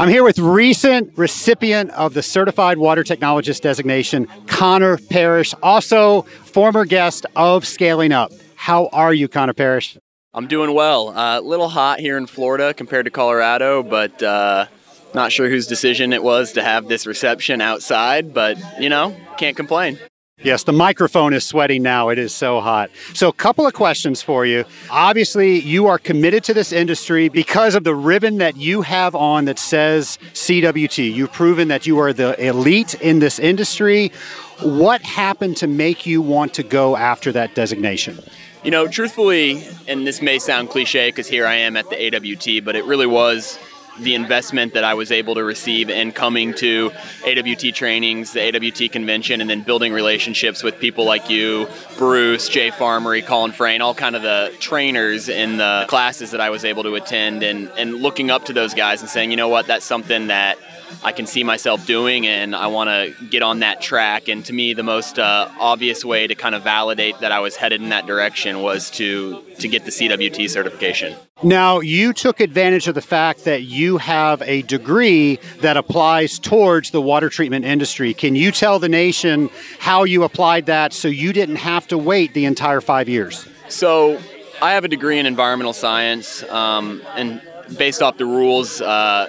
I'm 0.00 0.08
here 0.08 0.24
with 0.24 0.40
recent 0.40 1.16
recipient 1.16 1.92
of 1.92 2.14
the 2.14 2.22
Certified 2.22 2.78
Water 2.78 3.04
Technologist 3.04 3.60
designation, 3.60 4.26
Conor 4.48 4.98
Parrish, 4.98 5.54
also 5.62 6.22
former 6.22 6.84
guest 6.84 7.24
of 7.36 7.64
Scaling 7.64 8.10
Up. 8.10 8.32
How 8.56 8.88
are 8.88 9.14
you, 9.14 9.28
Conor 9.28 9.54
Parrish? 9.54 9.96
I'm 10.36 10.48
doing 10.48 10.74
well. 10.74 11.08
A 11.08 11.38
uh, 11.38 11.40
little 11.40 11.70
hot 11.70 11.98
here 11.98 12.18
in 12.18 12.26
Florida 12.26 12.74
compared 12.74 13.06
to 13.06 13.10
Colorado, 13.10 13.82
but 13.82 14.22
uh, 14.22 14.66
not 15.14 15.32
sure 15.32 15.48
whose 15.48 15.66
decision 15.66 16.12
it 16.12 16.22
was 16.22 16.52
to 16.52 16.62
have 16.62 16.88
this 16.88 17.06
reception 17.06 17.62
outside, 17.62 18.34
but 18.34 18.58
you 18.78 18.90
know, 18.90 19.16
can't 19.38 19.56
complain. 19.56 19.98
Yes, 20.42 20.64
the 20.64 20.72
microphone 20.74 21.32
is 21.32 21.46
sweating 21.46 21.82
now. 21.82 22.10
It 22.10 22.18
is 22.18 22.34
so 22.34 22.60
hot. 22.60 22.90
So, 23.14 23.28
a 23.30 23.32
couple 23.32 23.66
of 23.66 23.72
questions 23.72 24.20
for 24.20 24.44
you. 24.44 24.66
Obviously, 24.90 25.58
you 25.58 25.86
are 25.86 25.98
committed 25.98 26.44
to 26.44 26.54
this 26.54 26.70
industry 26.70 27.30
because 27.30 27.74
of 27.74 27.84
the 27.84 27.94
ribbon 27.94 28.36
that 28.36 28.58
you 28.58 28.82
have 28.82 29.14
on 29.14 29.46
that 29.46 29.58
says 29.58 30.18
CWT. 30.34 31.14
You've 31.14 31.32
proven 31.32 31.68
that 31.68 31.86
you 31.86 31.98
are 31.98 32.12
the 32.12 32.38
elite 32.46 32.92
in 33.00 33.20
this 33.20 33.38
industry. 33.38 34.12
What 34.60 35.00
happened 35.00 35.56
to 35.56 35.66
make 35.66 36.04
you 36.04 36.20
want 36.20 36.52
to 36.54 36.62
go 36.62 36.94
after 36.94 37.32
that 37.32 37.54
designation? 37.54 38.22
You 38.66 38.72
know, 38.72 38.88
truthfully, 38.88 39.64
and 39.86 40.04
this 40.04 40.20
may 40.20 40.40
sound 40.40 40.70
cliche 40.70 41.06
because 41.06 41.28
here 41.28 41.46
I 41.46 41.54
am 41.54 41.76
at 41.76 41.88
the 41.88 41.96
AWT, 42.08 42.64
but 42.64 42.74
it 42.74 42.84
really 42.84 43.06
was 43.06 43.60
the 44.00 44.16
investment 44.16 44.74
that 44.74 44.82
I 44.82 44.94
was 44.94 45.12
able 45.12 45.36
to 45.36 45.44
receive 45.44 45.88
in 45.88 46.10
coming 46.10 46.52
to 46.54 46.90
AWT 47.24 47.72
trainings, 47.76 48.32
the 48.32 48.40
AWT 48.40 48.90
convention, 48.90 49.40
and 49.40 49.48
then 49.48 49.62
building 49.62 49.92
relationships 49.92 50.64
with 50.64 50.80
people 50.80 51.04
like 51.04 51.30
you, 51.30 51.68
Bruce, 51.96 52.48
Jay 52.48 52.72
Farmerie, 52.72 53.24
Colin 53.24 53.52
Frayne, 53.52 53.82
all 53.82 53.94
kind 53.94 54.16
of 54.16 54.22
the 54.22 54.52
trainers 54.58 55.28
in 55.28 55.58
the 55.58 55.84
classes 55.86 56.32
that 56.32 56.40
I 56.40 56.50
was 56.50 56.64
able 56.64 56.82
to 56.82 56.96
attend, 56.96 57.44
and, 57.44 57.70
and 57.78 57.94
looking 58.02 58.32
up 58.32 58.46
to 58.46 58.52
those 58.52 58.74
guys 58.74 59.00
and 59.00 59.08
saying, 59.08 59.30
you 59.30 59.36
know 59.36 59.48
what, 59.48 59.68
that's 59.68 59.84
something 59.84 60.26
that 60.26 60.58
I 61.02 61.12
can 61.12 61.26
see 61.26 61.44
myself 61.44 61.86
doing, 61.86 62.26
and 62.26 62.54
I 62.54 62.66
want 62.68 62.88
to 62.88 63.14
get 63.26 63.42
on 63.42 63.60
that 63.60 63.80
track. 63.80 64.28
And 64.28 64.44
to 64.46 64.52
me, 64.52 64.74
the 64.74 64.82
most 64.82 65.18
uh, 65.18 65.50
obvious 65.58 66.04
way 66.04 66.26
to 66.26 66.34
kind 66.34 66.54
of 66.54 66.62
validate 66.62 67.18
that 67.20 67.32
I 67.32 67.40
was 67.40 67.56
headed 67.56 67.80
in 67.80 67.90
that 67.90 68.06
direction 68.06 68.62
was 68.62 68.90
to 68.92 69.42
to 69.58 69.68
get 69.68 69.84
the 69.84 69.90
CWT 69.90 70.50
certification. 70.50 71.16
Now, 71.42 71.80
you 71.80 72.12
took 72.12 72.40
advantage 72.40 72.88
of 72.88 72.94
the 72.94 73.02
fact 73.02 73.44
that 73.44 73.62
you 73.62 73.98
have 73.98 74.42
a 74.42 74.62
degree 74.62 75.38
that 75.60 75.76
applies 75.76 76.38
towards 76.38 76.90
the 76.90 77.00
water 77.00 77.28
treatment 77.28 77.64
industry. 77.64 78.12
Can 78.14 78.34
you 78.36 78.52
tell 78.52 78.78
the 78.78 78.88
nation 78.88 79.50
how 79.78 80.04
you 80.04 80.24
applied 80.24 80.66
that 80.66 80.92
so 80.92 81.08
you 81.08 81.32
didn't 81.32 81.56
have 81.56 81.86
to 81.88 81.98
wait 81.98 82.34
the 82.34 82.44
entire 82.44 82.80
five 82.80 83.08
years? 83.08 83.46
So, 83.68 84.20
I 84.62 84.72
have 84.72 84.84
a 84.84 84.88
degree 84.88 85.18
in 85.18 85.26
environmental 85.26 85.74
science, 85.74 86.42
um, 86.44 87.02
and 87.14 87.42
based 87.76 88.00
off 88.00 88.16
the 88.16 88.24
rules, 88.24 88.80
uh, 88.80 89.28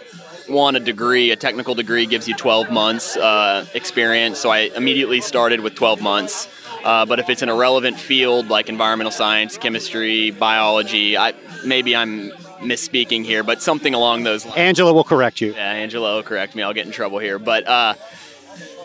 one, 0.49 0.75
a 0.75 0.79
degree, 0.79 1.31
a 1.31 1.35
technical 1.35 1.75
degree 1.75 2.05
gives 2.05 2.27
you 2.27 2.35
12 2.35 2.71
months 2.71 3.17
uh, 3.17 3.65
experience. 3.73 4.39
So 4.39 4.49
I 4.49 4.71
immediately 4.75 5.21
started 5.21 5.61
with 5.61 5.75
12 5.75 6.01
months. 6.01 6.47
Uh, 6.83 7.05
but 7.05 7.19
if 7.19 7.29
it's 7.29 7.41
an 7.41 7.49
irrelevant 7.49 7.99
field 7.99 8.47
like 8.47 8.69
environmental 8.69 9.11
science, 9.11 9.57
chemistry, 9.57 10.31
biology, 10.31 11.17
I, 11.17 11.33
maybe 11.65 11.95
I'm 11.95 12.31
misspeaking 12.59 13.23
here, 13.25 13.43
but 13.43 13.61
something 13.61 13.93
along 13.93 14.23
those 14.23 14.45
lines. 14.45 14.57
Angela 14.57 14.93
will 14.93 15.03
correct 15.03 15.41
you. 15.41 15.53
Yeah, 15.53 15.71
Angela 15.71 16.15
will 16.15 16.23
correct 16.23 16.55
me. 16.55 16.63
I'll 16.63 16.73
get 16.73 16.85
in 16.85 16.91
trouble 16.91 17.19
here. 17.19 17.39
But 17.39 17.67
uh, 17.67 17.93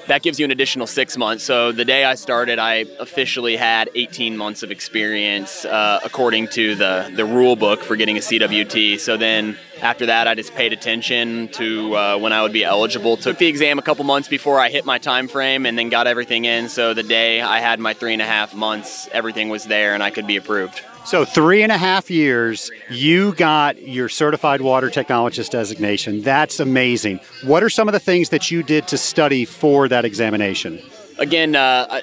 that 0.06 0.22
gives 0.22 0.38
you 0.38 0.44
an 0.44 0.50
additional 0.50 0.86
six 0.86 1.16
months. 1.16 1.44
So 1.44 1.72
the 1.72 1.84
day 1.84 2.04
I 2.04 2.14
started, 2.14 2.58
I 2.58 2.86
officially 2.98 3.56
had 3.56 3.90
18 3.94 4.36
months 4.36 4.62
of 4.62 4.70
experience 4.70 5.64
uh, 5.64 6.00
according 6.04 6.48
to 6.48 6.74
the, 6.74 7.12
the 7.14 7.24
rule 7.24 7.56
book 7.56 7.80
for 7.82 7.96
getting 7.96 8.16
a 8.16 8.20
CWT. 8.20 8.98
So 9.00 9.16
then 9.16 9.56
after 9.80 10.06
that, 10.06 10.28
I 10.28 10.34
just 10.34 10.54
paid 10.54 10.72
attention 10.72 11.48
to 11.48 11.96
uh, 11.96 12.18
when 12.18 12.32
I 12.32 12.42
would 12.42 12.52
be 12.52 12.64
eligible. 12.64 13.16
Took 13.16 13.38
the 13.38 13.46
exam 13.46 13.78
a 13.78 13.82
couple 13.82 14.04
months 14.04 14.28
before 14.28 14.58
I 14.58 14.70
hit 14.70 14.84
my 14.84 14.98
time 14.98 15.28
frame 15.28 15.66
and 15.66 15.78
then 15.78 15.88
got 15.88 16.06
everything 16.06 16.44
in. 16.44 16.68
So 16.68 16.94
the 16.94 17.02
day 17.02 17.40
I 17.40 17.60
had 17.60 17.80
my 17.80 17.94
three 17.94 18.12
and 18.12 18.22
a 18.22 18.26
half 18.26 18.54
months, 18.54 19.08
everything 19.12 19.48
was 19.48 19.64
there 19.64 19.94
and 19.94 20.02
I 20.02 20.10
could 20.10 20.26
be 20.26 20.36
approved. 20.36 20.82
So, 21.04 21.24
three 21.24 21.62
and 21.62 21.72
a 21.72 21.78
half 21.78 22.10
years, 22.10 22.70
you 22.88 23.34
got 23.34 23.86
your 23.86 24.08
certified 24.08 24.60
water 24.60 24.88
technologist 24.88 25.50
designation. 25.50 26.22
That's 26.22 26.60
amazing. 26.60 27.20
What 27.42 27.62
are 27.64 27.70
some 27.70 27.88
of 27.88 27.92
the 27.92 28.00
things 28.00 28.28
that 28.28 28.50
you 28.50 28.62
did 28.62 28.86
to 28.88 28.98
study 28.98 29.44
for 29.44 29.88
that 29.88 30.04
examination? 30.04 30.80
Again, 31.18 31.56
uh, 31.56 31.86
I, 31.90 32.02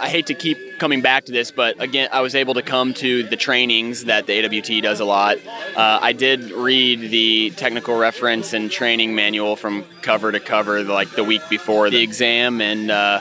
I, 0.00 0.08
hate 0.08 0.26
to 0.26 0.34
keep 0.34 0.78
coming 0.78 1.02
back 1.02 1.26
to 1.26 1.32
this, 1.32 1.50
but 1.50 1.80
again, 1.80 2.08
I 2.10 2.20
was 2.20 2.34
able 2.34 2.54
to 2.54 2.62
come 2.62 2.94
to 2.94 3.22
the 3.24 3.36
trainings 3.36 4.06
that 4.06 4.26
the 4.26 4.44
AWT 4.44 4.82
does 4.82 5.00
a 5.00 5.04
lot. 5.04 5.36
Uh, 5.76 5.98
I 6.00 6.12
did 6.12 6.50
read 6.50 7.10
the 7.10 7.50
technical 7.50 7.96
reference 7.96 8.52
and 8.52 8.70
training 8.70 9.14
manual 9.14 9.54
from 9.54 9.84
cover 10.02 10.32
to 10.32 10.40
cover, 10.40 10.82
like 10.82 11.10
the 11.10 11.24
week 11.24 11.42
before 11.48 11.90
the 11.90 12.02
exam, 12.02 12.60
and 12.60 12.90
uh, 12.90 13.20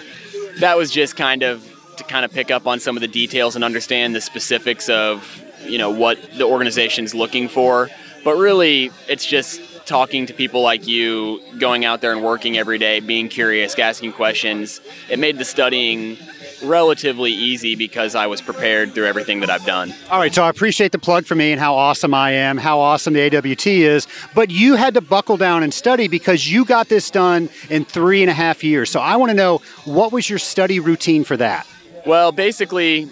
that 0.59 0.77
was 0.77 0.91
just 0.91 1.15
kind 1.15 1.43
of 1.43 1.76
to 1.97 2.03
kind 2.03 2.25
of 2.25 2.31
pick 2.31 2.51
up 2.51 2.67
on 2.67 2.79
some 2.79 2.97
of 2.97 3.01
the 3.01 3.07
details 3.07 3.55
and 3.55 3.63
understand 3.63 4.15
the 4.15 4.21
specifics 4.21 4.89
of 4.89 5.43
you 5.63 5.77
know 5.77 5.89
what 5.89 6.17
the 6.37 6.45
organization's 6.45 7.13
looking 7.13 7.47
for. 7.47 7.89
But 8.23 8.37
really, 8.37 8.91
it's 9.07 9.25
just 9.25 9.61
talking 9.87 10.25
to 10.25 10.33
people 10.33 10.61
like 10.61 10.85
you, 10.85 11.41
going 11.59 11.85
out 11.85 12.01
there 12.01 12.11
and 12.11 12.21
working 12.23 12.57
every 12.57 12.77
day, 12.77 12.99
being 12.99 13.29
curious, 13.29 13.77
asking 13.79 14.11
questions. 14.13 14.81
It 15.09 15.17
made 15.17 15.37
the 15.37 15.45
studying 15.45 16.17
relatively 16.63 17.31
easy 17.31 17.75
because 17.75 18.15
I 18.15 18.27
was 18.27 18.41
prepared 18.41 18.93
through 18.93 19.05
everything 19.05 19.39
that 19.41 19.49
I've 19.49 19.65
done. 19.65 19.93
All 20.09 20.19
right, 20.19 20.33
so 20.33 20.43
I 20.43 20.49
appreciate 20.49 20.91
the 20.91 20.99
plug 20.99 21.25
for 21.25 21.35
me 21.35 21.51
and 21.51 21.59
how 21.59 21.75
awesome 21.75 22.13
I 22.13 22.31
am, 22.31 22.57
how 22.57 22.79
awesome 22.79 23.13
the 23.13 23.37
AWT 23.37 23.67
is, 23.67 24.07
but 24.35 24.49
you 24.49 24.75
had 24.75 24.93
to 24.95 25.01
buckle 25.01 25.37
down 25.37 25.63
and 25.63 25.73
study 25.73 26.07
because 26.07 26.51
you 26.51 26.65
got 26.65 26.89
this 26.89 27.09
done 27.09 27.49
in 27.69 27.85
three 27.85 28.21
and 28.21 28.29
a 28.29 28.33
half 28.33 28.63
years. 28.63 28.89
So 28.89 28.99
I 28.99 29.15
want 29.15 29.29
to 29.29 29.35
know 29.35 29.61
what 29.85 30.11
was 30.11 30.29
your 30.29 30.39
study 30.39 30.79
routine 30.79 31.23
for 31.23 31.37
that? 31.37 31.65
Well, 32.07 32.31
basically, 32.31 33.09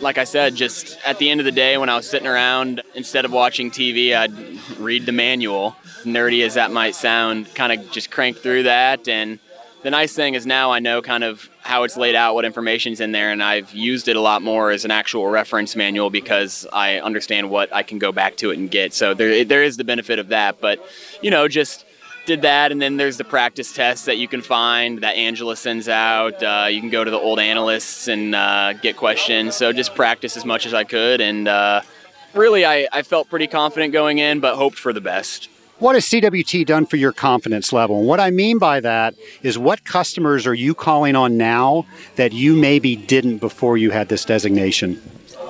like 0.00 0.18
I 0.18 0.24
said, 0.24 0.54
just 0.54 0.98
at 1.06 1.18
the 1.18 1.30
end 1.30 1.40
of 1.40 1.46
the 1.46 1.50
day 1.50 1.78
when 1.78 1.88
I 1.88 1.96
was 1.96 2.06
sitting 2.06 2.28
around, 2.28 2.82
instead 2.94 3.24
of 3.24 3.32
watching 3.32 3.70
TV, 3.70 4.14
I'd 4.14 4.34
read 4.78 5.06
the 5.06 5.12
manual. 5.12 5.74
Nerdy 6.02 6.44
as 6.44 6.52
that 6.52 6.70
might 6.70 6.94
sound, 6.94 7.54
kind 7.54 7.72
of 7.72 7.90
just 7.90 8.10
crank 8.10 8.36
through 8.36 8.64
that. 8.64 9.08
And 9.08 9.38
the 9.82 9.90
nice 9.90 10.14
thing 10.14 10.34
is 10.34 10.44
now 10.44 10.72
I 10.72 10.78
know 10.78 11.00
kind 11.00 11.24
of 11.24 11.48
how 11.62 11.84
it's 11.84 11.96
laid 11.96 12.14
out, 12.14 12.34
what 12.34 12.44
information's 12.44 13.00
in 13.00 13.12
there, 13.12 13.32
and 13.32 13.42
I've 13.42 13.72
used 13.72 14.08
it 14.08 14.16
a 14.16 14.20
lot 14.20 14.42
more 14.42 14.70
as 14.70 14.84
an 14.84 14.90
actual 14.90 15.26
reference 15.26 15.74
manual 15.74 16.10
because 16.10 16.66
I 16.70 16.98
understand 16.98 17.48
what 17.48 17.74
I 17.74 17.82
can 17.82 17.98
go 17.98 18.12
back 18.12 18.36
to 18.36 18.50
it 18.50 18.58
and 18.58 18.70
get. 18.70 18.92
So 18.92 19.14
there, 19.14 19.42
there 19.46 19.62
is 19.62 19.78
the 19.78 19.84
benefit 19.84 20.18
of 20.18 20.28
that. 20.28 20.60
But, 20.60 20.86
you 21.22 21.30
know, 21.30 21.48
just 21.48 21.86
did 22.26 22.42
that, 22.42 22.72
and 22.72 22.80
then 22.80 22.96
there's 22.96 23.16
the 23.16 23.24
practice 23.24 23.72
tests 23.72 24.06
that 24.06 24.18
you 24.18 24.28
can 24.28 24.42
find 24.42 25.00
that 25.02 25.16
Angela 25.16 25.56
sends 25.56 25.88
out. 25.88 26.42
Uh, 26.42 26.66
you 26.70 26.80
can 26.80 26.90
go 26.90 27.04
to 27.04 27.10
the 27.10 27.18
old 27.18 27.38
analysts 27.38 28.08
and 28.08 28.34
uh, 28.34 28.72
get 28.74 28.96
questions. 28.96 29.56
So 29.56 29.72
just 29.72 29.94
practice 29.94 30.36
as 30.36 30.44
much 30.44 30.66
as 30.66 30.74
I 30.74 30.84
could, 30.84 31.20
and 31.20 31.48
uh, 31.48 31.82
really, 32.34 32.64
I, 32.64 32.88
I 32.92 33.02
felt 33.02 33.28
pretty 33.28 33.46
confident 33.46 33.92
going 33.92 34.18
in, 34.18 34.40
but 34.40 34.56
hoped 34.56 34.78
for 34.78 34.92
the 34.92 35.00
best. 35.00 35.48
What 35.80 35.96
has 35.96 36.04
CWT 36.06 36.66
done 36.66 36.86
for 36.86 36.96
your 36.96 37.12
confidence 37.12 37.72
level? 37.72 37.98
And 37.98 38.06
what 38.06 38.20
I 38.20 38.30
mean 38.30 38.58
by 38.58 38.78
that 38.80 39.14
is 39.42 39.58
what 39.58 39.84
customers 39.84 40.46
are 40.46 40.54
you 40.54 40.72
calling 40.72 41.16
on 41.16 41.36
now 41.36 41.84
that 42.14 42.32
you 42.32 42.54
maybe 42.54 42.94
didn't 42.94 43.38
before 43.38 43.76
you 43.76 43.90
had 43.90 44.08
this 44.08 44.24
designation? 44.24 45.02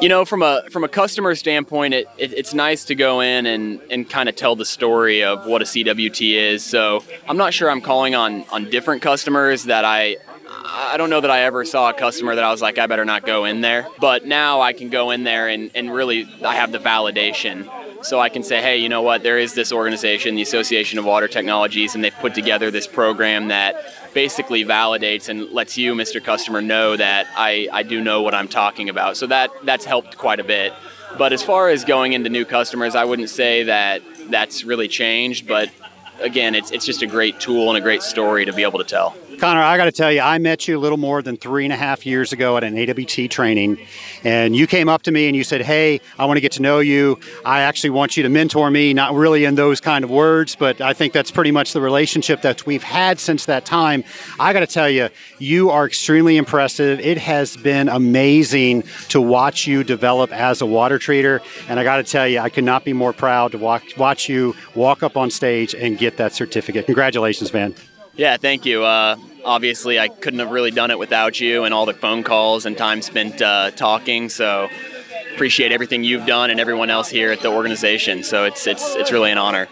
You 0.05 0.11
know, 0.11 0.27
from 0.27 0.43
a 0.43 0.65
from 0.71 0.85
a 0.85 0.89
customer 0.89 1.35
standpoint, 1.35 1.95
it, 1.95 2.07
it 2.19 2.35
it's 2.35 2.53
nice 2.53 2.85
to 2.85 2.95
go 2.95 3.21
in 3.21 3.47
and, 3.47 3.81
and 3.91 4.07
kind 4.07 4.29
of 4.29 4.37
tell 4.37 4.55
the 4.55 4.67
story 4.67 5.25
of 5.25 5.47
what 5.47 5.63
a 5.63 5.65
CWT 5.65 6.35
is. 6.35 6.63
So 6.63 7.03
I'm 7.27 7.39
not 7.39 7.55
sure 7.55 7.71
I'm 7.71 7.81
calling 7.81 8.15
on 8.15 8.45
on 8.53 8.69
different 8.69 9.01
customers 9.01 9.65
that 9.65 9.87
I 9.87 10.19
I 10.67 10.97
don't 10.97 11.11
know 11.11 11.21
that 11.21 11.31
I 11.31 11.43
ever 11.43 11.65
saw 11.65 11.91
a 11.91 11.93
customer 11.93 12.35
that 12.35 12.43
I 12.43 12.51
was 12.51 12.63
like, 12.63 12.79
I 12.79 12.87
better 12.87 13.05
not 13.05 13.27
go 13.27 13.45
in 13.45 13.61
there. 13.61 13.87
But 13.99 14.25
now 14.25 14.63
I 14.63 14.73
can 14.73 14.89
go 14.89 15.11
in 15.11 15.23
there 15.23 15.49
and, 15.49 15.71
and 15.75 15.93
really 15.93 16.27
I 16.43 16.55
have 16.55 16.73
the 16.73 16.79
validation. 16.79 17.69
So 18.03 18.19
I 18.19 18.29
can 18.31 18.43
say, 18.43 18.61
hey, 18.63 18.79
you 18.79 18.89
know 18.89 19.03
what, 19.03 19.23
there 19.23 19.39
is 19.39 19.55
this 19.55 19.73
organization, 19.73 20.35
the 20.35 20.43
Association 20.43 20.99
of 20.99 21.05
Water 21.05 21.29
Technologies, 21.29 21.95
and 21.95 22.03
they've 22.03 22.15
put 22.15 22.35
together 22.35 22.71
this 22.71 22.87
program 22.87 23.49
that 23.49 23.77
basically 24.15 24.65
validates 24.65 25.29
and 25.29 25.51
lets 25.51 25.77
you, 25.77 25.95
Mr. 25.95 26.23
Customer, 26.23 26.61
know 26.61 26.97
that 26.97 27.27
I, 27.37 27.69
I 27.73 27.83
do 27.83 28.03
know 28.03 28.23
what 28.23 28.35
I'm 28.35 28.49
talking 28.49 28.89
about. 28.89 29.17
So 29.17 29.27
that 29.27 29.51
that's 29.65 29.85
helped 29.85 30.17
quite 30.17 30.41
a 30.41 30.45
bit. 30.45 30.73
But 31.19 31.33
as 31.33 31.43
far 31.43 31.69
as 31.69 31.85
going 31.85 32.13
into 32.13 32.29
new 32.31 32.45
customers, 32.45 32.95
I 32.95 33.05
wouldn't 33.05 33.31
say 33.31 33.65
that 33.65 34.03
that's 34.29 34.65
really 34.65 34.89
changed. 34.89 35.47
But 35.47 35.71
again, 36.21 36.55
it's, 36.55 36.71
it's 36.71 36.87
just 36.87 37.03
a 37.03 37.07
great 37.07 37.41
tool 37.41 37.69
and 37.69 37.79
a 37.79 37.81
great 37.81 38.03
story 38.03 38.45
to 38.45 38.53
be 38.53 38.63
able 38.63 38.79
to 38.79 38.85
tell. 38.85 39.17
Conor, 39.39 39.63
I 39.63 39.77
got 39.77 39.87
to 39.87 39.93
tell 39.93 40.13
you, 40.13 40.21
I 40.21 40.39
met 40.39 40.69
you 40.69 40.79
a 40.79 40.81
little 40.81 40.99
more 40.99 41.21
than 41.21 41.37
three 41.37 41.65
and 41.65 41.73
a 41.73 41.77
half 41.77 42.07
years 42.07 42.33
ago 42.33 42.57
at 42.57 42.65
an 42.65 42.79
AWT 42.79 43.31
training, 43.31 43.79
and 44.23 44.55
you 44.55 44.67
came 44.67 44.89
up 44.89 45.03
to 45.03 45.13
me 45.13 45.27
and 45.27 45.37
you 45.37 45.45
said, 45.45 45.63
Hey, 45.63 46.01
I 46.19 46.27
want 46.27 46.37
to 46.37 46.41
get 46.41 46.53
to 46.53 46.63
know 46.63 46.79
you. 46.79 47.19
I 47.45 47.61
actually 47.61 47.91
want 47.91 48.17
you 48.17 48.23
to 48.23 48.29
mentor 48.29 48.71
me, 48.71 48.95
not 48.95 49.15
really 49.15 49.45
in 49.45 49.55
those 49.55 49.81
kind 49.81 50.05
of 50.05 50.11
words, 50.11 50.57
but 50.57 50.81
I 50.81 50.93
think 50.93 51.13
that's 51.13 51.31
pretty 51.31 51.51
much 51.51 51.73
the 51.73 51.81
relationship 51.81 52.43
that 52.43 52.65
we've 52.67 52.83
had 52.83 53.19
since 53.19 53.47
that 53.47 53.65
time. 53.65 54.05
I 54.39 54.53
got 54.53 54.61
to 54.61 54.67
tell 54.67 54.89
you, 54.89 55.09
you 55.39 55.71
are 55.71 55.87
extremely 55.87 56.37
impressive. 56.37 57.01
It 57.01 57.19
has 57.19 57.57
been 57.57 57.89
amazing 57.89 58.85
to 59.09 59.21
watch 59.21 59.67
you 59.67 59.85
develop 59.85 60.33
as 60.33 60.61
a 60.61 60.67
water 60.67 60.99
treater, 60.99 61.41
and 61.69 61.81
I 61.81 61.85
got 61.85 61.97
to 61.97 62.05
tell 62.05 62.29
you, 62.29 62.39
I 62.39 62.49
could 62.49 62.65
not 62.65 62.85
be 62.85 62.93
more 62.93 63.13
proud 63.13 63.53
to 63.53 63.59
walk, 63.59 63.83
watch 63.97 64.29
you 64.29 64.55
walk 64.75 65.03
up 65.03 65.17
on 65.17 65.31
stage 65.31 65.75
and 65.75 65.99
get 65.99 66.17
that 66.19 66.35
certificate. 66.35 66.87
Congratulations, 66.87 67.53
man. 67.53 67.75
Yeah, 68.17 68.37
thank 68.37 68.65
you. 68.65 68.85
Uh, 68.85 69.17
obviously, 69.45 69.99
I 69.99 70.09
couldn't 70.09 70.39
have 70.39 70.51
really 70.51 70.71
done 70.71 70.91
it 70.91 70.99
without 70.99 71.41
you 71.41 71.65
and 71.65 71.75
all 71.75 71.85
the 71.85 71.95
phone 71.95 72.23
calls 72.23 72.65
and 72.65 72.79
time 72.79 73.03
spent 73.03 73.43
uh, 73.43 73.73
talking. 73.73 74.29
So 74.29 74.69
appreciate 75.35 75.73
everything 75.73 76.05
you've 76.05 76.27
done 76.27 76.51
and 76.51 76.61
everyone 76.61 76.91
else 76.91 77.09
here 77.09 77.33
at 77.33 77.41
the 77.41 77.49
organization. 77.49 78.23
So 78.23 78.45
it's 78.45 78.67
it's 78.67 78.95
it's 78.95 79.11
really 79.11 79.33
an 79.33 79.39
honor. 79.39 79.69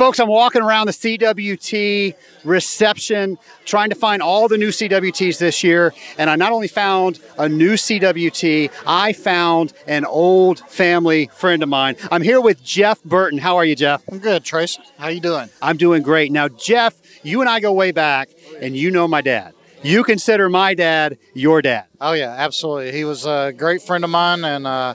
Folks, 0.00 0.18
I'm 0.18 0.28
walking 0.28 0.62
around 0.62 0.86
the 0.86 0.92
CWT 0.92 2.14
reception 2.44 3.36
trying 3.66 3.90
to 3.90 3.94
find 3.94 4.22
all 4.22 4.48
the 4.48 4.56
new 4.56 4.68
CWTs 4.68 5.36
this 5.36 5.62
year. 5.62 5.92
And 6.16 6.30
I 6.30 6.36
not 6.36 6.52
only 6.52 6.68
found 6.68 7.20
a 7.36 7.50
new 7.50 7.74
CWT, 7.74 8.70
I 8.86 9.12
found 9.12 9.74
an 9.86 10.06
old 10.06 10.60
family 10.60 11.28
friend 11.34 11.62
of 11.62 11.68
mine. 11.68 11.96
I'm 12.10 12.22
here 12.22 12.40
with 12.40 12.64
Jeff 12.64 13.02
Burton. 13.04 13.38
How 13.38 13.56
are 13.56 13.64
you, 13.64 13.76
Jeff? 13.76 14.02
I'm 14.10 14.20
good, 14.20 14.42
Trace. 14.42 14.78
How 14.96 15.08
you 15.08 15.20
doing? 15.20 15.50
I'm 15.60 15.76
doing 15.76 16.02
great. 16.02 16.32
Now, 16.32 16.48
Jeff, 16.48 16.94
you 17.22 17.40
and 17.40 17.48
I 17.50 17.60
go 17.60 17.72
way 17.72 17.92
back, 17.92 18.30
and 18.60 18.76
you 18.76 18.90
know 18.90 19.06
my 19.08 19.20
dad. 19.20 19.54
You 19.82 20.04
consider 20.04 20.48
my 20.48 20.74
dad 20.74 21.18
your 21.32 21.62
dad. 21.62 21.86
Oh, 22.00 22.12
yeah, 22.12 22.34
absolutely. 22.36 22.92
He 22.92 23.04
was 23.04 23.24
a 23.24 23.52
great 23.56 23.82
friend 23.82 24.04
of 24.04 24.10
mine, 24.10 24.44
and 24.44 24.66
uh, 24.66 24.94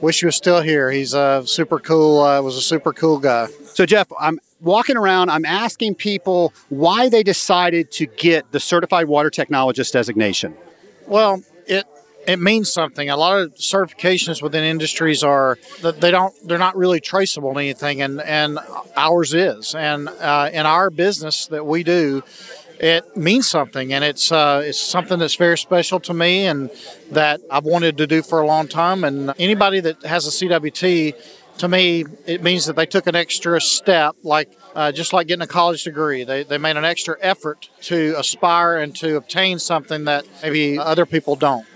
wish 0.00 0.20
he 0.20 0.26
was 0.26 0.36
still 0.36 0.60
here. 0.60 0.90
He's 0.90 1.14
a 1.14 1.42
super 1.46 1.78
cool, 1.78 2.20
uh, 2.20 2.42
was 2.42 2.56
a 2.56 2.62
super 2.62 2.92
cool 2.92 3.18
guy. 3.18 3.46
So, 3.74 3.86
Jeff, 3.86 4.08
I'm 4.18 4.38
walking 4.60 4.96
around, 4.96 5.30
I'm 5.30 5.44
asking 5.44 5.94
people 5.94 6.52
why 6.68 7.08
they 7.08 7.22
decided 7.22 7.90
to 7.92 8.06
get 8.06 8.52
the 8.52 8.60
Certified 8.60 9.06
Water 9.06 9.30
Technologist 9.30 9.92
designation. 9.92 10.54
Well, 11.06 11.42
it 12.26 12.40
means 12.40 12.72
something. 12.72 13.08
A 13.08 13.16
lot 13.16 13.40
of 13.40 13.54
certifications 13.54 14.42
within 14.42 14.64
industries 14.64 15.22
are 15.22 15.58
that 15.82 16.00
they 16.00 16.10
don't 16.10 16.34
they're 16.46 16.58
not 16.58 16.76
really 16.76 17.00
traceable 17.00 17.52
to 17.54 17.60
anything, 17.60 18.02
and 18.02 18.20
and 18.20 18.58
ours 18.96 19.34
is. 19.34 19.74
And 19.74 20.08
uh, 20.08 20.50
in 20.52 20.66
our 20.66 20.90
business 20.90 21.46
that 21.46 21.64
we 21.64 21.82
do, 21.84 22.22
it 22.78 23.16
means 23.16 23.48
something, 23.48 23.92
and 23.92 24.04
it's 24.04 24.32
uh, 24.32 24.62
it's 24.64 24.80
something 24.80 25.18
that's 25.18 25.36
very 25.36 25.58
special 25.58 26.00
to 26.00 26.14
me, 26.14 26.46
and 26.46 26.70
that 27.12 27.40
I've 27.50 27.64
wanted 27.64 27.96
to 27.98 28.06
do 28.06 28.22
for 28.22 28.40
a 28.40 28.46
long 28.46 28.68
time. 28.68 29.04
And 29.04 29.32
anybody 29.38 29.80
that 29.80 30.02
has 30.02 30.26
a 30.26 30.30
CWT 30.30 31.14
to 31.58 31.68
me, 31.68 32.04
it 32.26 32.42
means 32.42 32.66
that 32.66 32.76
they 32.76 32.86
took 32.86 33.06
an 33.06 33.16
extra 33.16 33.60
step, 33.60 34.16
like 34.22 34.50
uh, 34.74 34.92
just 34.92 35.12
like 35.12 35.26
getting 35.28 35.42
a 35.42 35.46
college 35.46 35.84
degree. 35.84 36.24
They, 36.24 36.42
they 36.42 36.58
made 36.58 36.76
an 36.76 36.84
extra 36.84 37.16
effort 37.20 37.70
to 37.82 38.14
aspire 38.18 38.76
and 38.78 38.94
to 38.96 39.16
obtain 39.16 39.58
something 39.58 40.04
that 40.04 40.26
maybe 40.42 40.78
other 40.78 41.06
people 41.06 41.36
don't. 41.36 41.66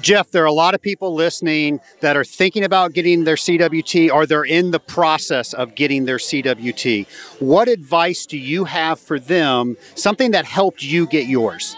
Jeff, 0.00 0.30
there 0.30 0.44
are 0.44 0.46
a 0.46 0.52
lot 0.52 0.74
of 0.74 0.82
people 0.82 1.14
listening 1.14 1.80
that 2.00 2.16
are 2.16 2.24
thinking 2.24 2.62
about 2.62 2.92
getting 2.92 3.24
their 3.24 3.34
CWT 3.34 4.12
or 4.12 4.26
they're 4.26 4.44
in 4.44 4.70
the 4.70 4.78
process 4.78 5.52
of 5.52 5.74
getting 5.74 6.04
their 6.04 6.18
CWT. 6.18 7.06
What 7.40 7.68
advice 7.68 8.24
do 8.26 8.38
you 8.38 8.64
have 8.64 9.00
for 9.00 9.18
them, 9.18 9.76
something 9.96 10.30
that 10.30 10.44
helped 10.44 10.82
you 10.84 11.06
get 11.06 11.26
yours? 11.26 11.76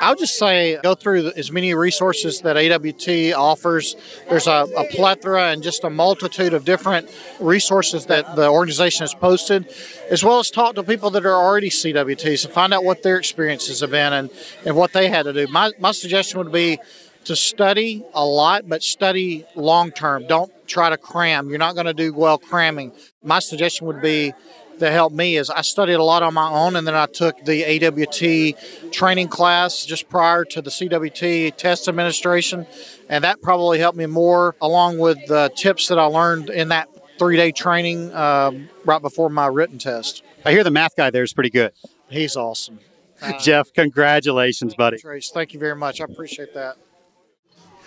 I'll 0.00 0.14
just 0.14 0.38
say 0.38 0.78
go 0.84 0.94
through 0.94 1.32
as 1.36 1.50
many 1.50 1.74
resources 1.74 2.40
that 2.42 2.56
AWT 2.56 3.36
offers. 3.36 3.96
There's 4.28 4.46
a, 4.46 4.66
a, 4.76 4.84
plethora 4.92 5.50
and 5.50 5.60
just 5.60 5.82
a 5.82 5.90
multitude 5.90 6.54
of 6.54 6.64
different 6.64 7.10
resources 7.40 8.06
that 8.06 8.36
the 8.36 8.48
organization 8.48 9.02
has 9.02 9.14
posted, 9.14 9.68
as 10.08 10.22
well 10.22 10.38
as 10.38 10.50
talk 10.50 10.76
to 10.76 10.84
people 10.84 11.10
that 11.10 11.26
are 11.26 11.34
already 11.34 11.68
CWTs 11.68 12.44
and 12.44 12.54
find 12.54 12.72
out 12.72 12.84
what 12.84 13.02
their 13.02 13.18
experiences 13.18 13.80
have 13.80 13.90
been 13.90 14.12
and, 14.12 14.30
and 14.64 14.76
what 14.76 14.92
they 14.92 15.08
had 15.08 15.24
to 15.24 15.32
do. 15.32 15.48
My, 15.48 15.72
my 15.80 15.90
suggestion 15.90 16.38
would 16.38 16.52
be 16.52 16.78
to 17.28 17.36
study 17.36 18.04
a 18.14 18.24
lot, 18.24 18.66
but 18.68 18.82
study 18.82 19.44
long 19.54 19.90
term. 19.90 20.26
Don't 20.26 20.50
try 20.66 20.88
to 20.88 20.96
cram. 20.96 21.50
You're 21.50 21.58
not 21.58 21.74
going 21.74 21.86
to 21.86 21.94
do 21.94 22.12
well 22.14 22.38
cramming. 22.38 22.92
My 23.22 23.38
suggestion 23.38 23.86
would 23.86 24.00
be 24.00 24.32
that 24.78 24.92
helped 24.92 25.14
me 25.14 25.36
is 25.36 25.50
I 25.50 25.60
studied 25.60 25.94
a 25.94 26.02
lot 26.02 26.22
on 26.22 26.32
my 26.32 26.48
own, 26.50 26.74
and 26.74 26.86
then 26.86 26.94
I 26.94 27.04
took 27.04 27.44
the 27.44 27.64
AWT 27.64 28.92
training 28.92 29.28
class 29.28 29.84
just 29.84 30.08
prior 30.08 30.44
to 30.46 30.62
the 30.62 30.70
CWT 30.70 31.56
test 31.56 31.86
administration, 31.86 32.66
and 33.10 33.24
that 33.24 33.42
probably 33.42 33.78
helped 33.78 33.98
me 33.98 34.06
more, 34.06 34.56
along 34.62 34.98
with 34.98 35.18
the 35.26 35.52
tips 35.54 35.88
that 35.88 35.98
I 35.98 36.04
learned 36.04 36.48
in 36.48 36.68
that 36.68 36.88
three-day 37.18 37.52
training 37.52 38.14
um, 38.14 38.70
right 38.86 39.02
before 39.02 39.28
my 39.28 39.48
written 39.48 39.76
test. 39.76 40.22
I 40.46 40.52
hear 40.52 40.64
the 40.64 40.70
math 40.70 40.96
guy 40.96 41.10
there 41.10 41.24
is 41.24 41.34
pretty 41.34 41.50
good. 41.50 41.72
He's 42.08 42.36
awesome. 42.36 42.78
Uh, 43.20 43.36
Jeff, 43.40 43.72
congratulations, 43.74 44.74
buddy. 44.74 44.96
Trace, 44.96 45.30
thank 45.30 45.52
you 45.52 45.60
very 45.60 45.76
much. 45.76 46.00
I 46.00 46.04
appreciate 46.04 46.54
that. 46.54 46.76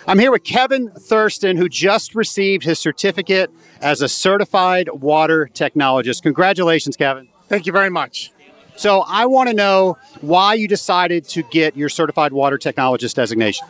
I'm 0.06 0.18
here 0.18 0.32
with 0.32 0.42
Kevin 0.42 0.90
Thurston, 0.90 1.56
who 1.56 1.68
just 1.68 2.14
received 2.14 2.64
his 2.64 2.78
certificate 2.78 3.50
as 3.80 4.02
a 4.02 4.08
certified 4.08 4.88
water 4.90 5.48
technologist. 5.54 6.22
Congratulations, 6.22 6.96
Kevin. 6.96 7.28
Thank 7.48 7.66
you 7.66 7.72
very 7.72 7.90
much. 7.90 8.32
So, 8.74 9.04
I 9.06 9.26
want 9.26 9.50
to 9.50 9.54
know 9.54 9.98
why 10.22 10.54
you 10.54 10.66
decided 10.66 11.28
to 11.28 11.42
get 11.42 11.76
your 11.76 11.88
certified 11.88 12.32
water 12.32 12.56
technologist 12.56 13.14
designation. 13.14 13.68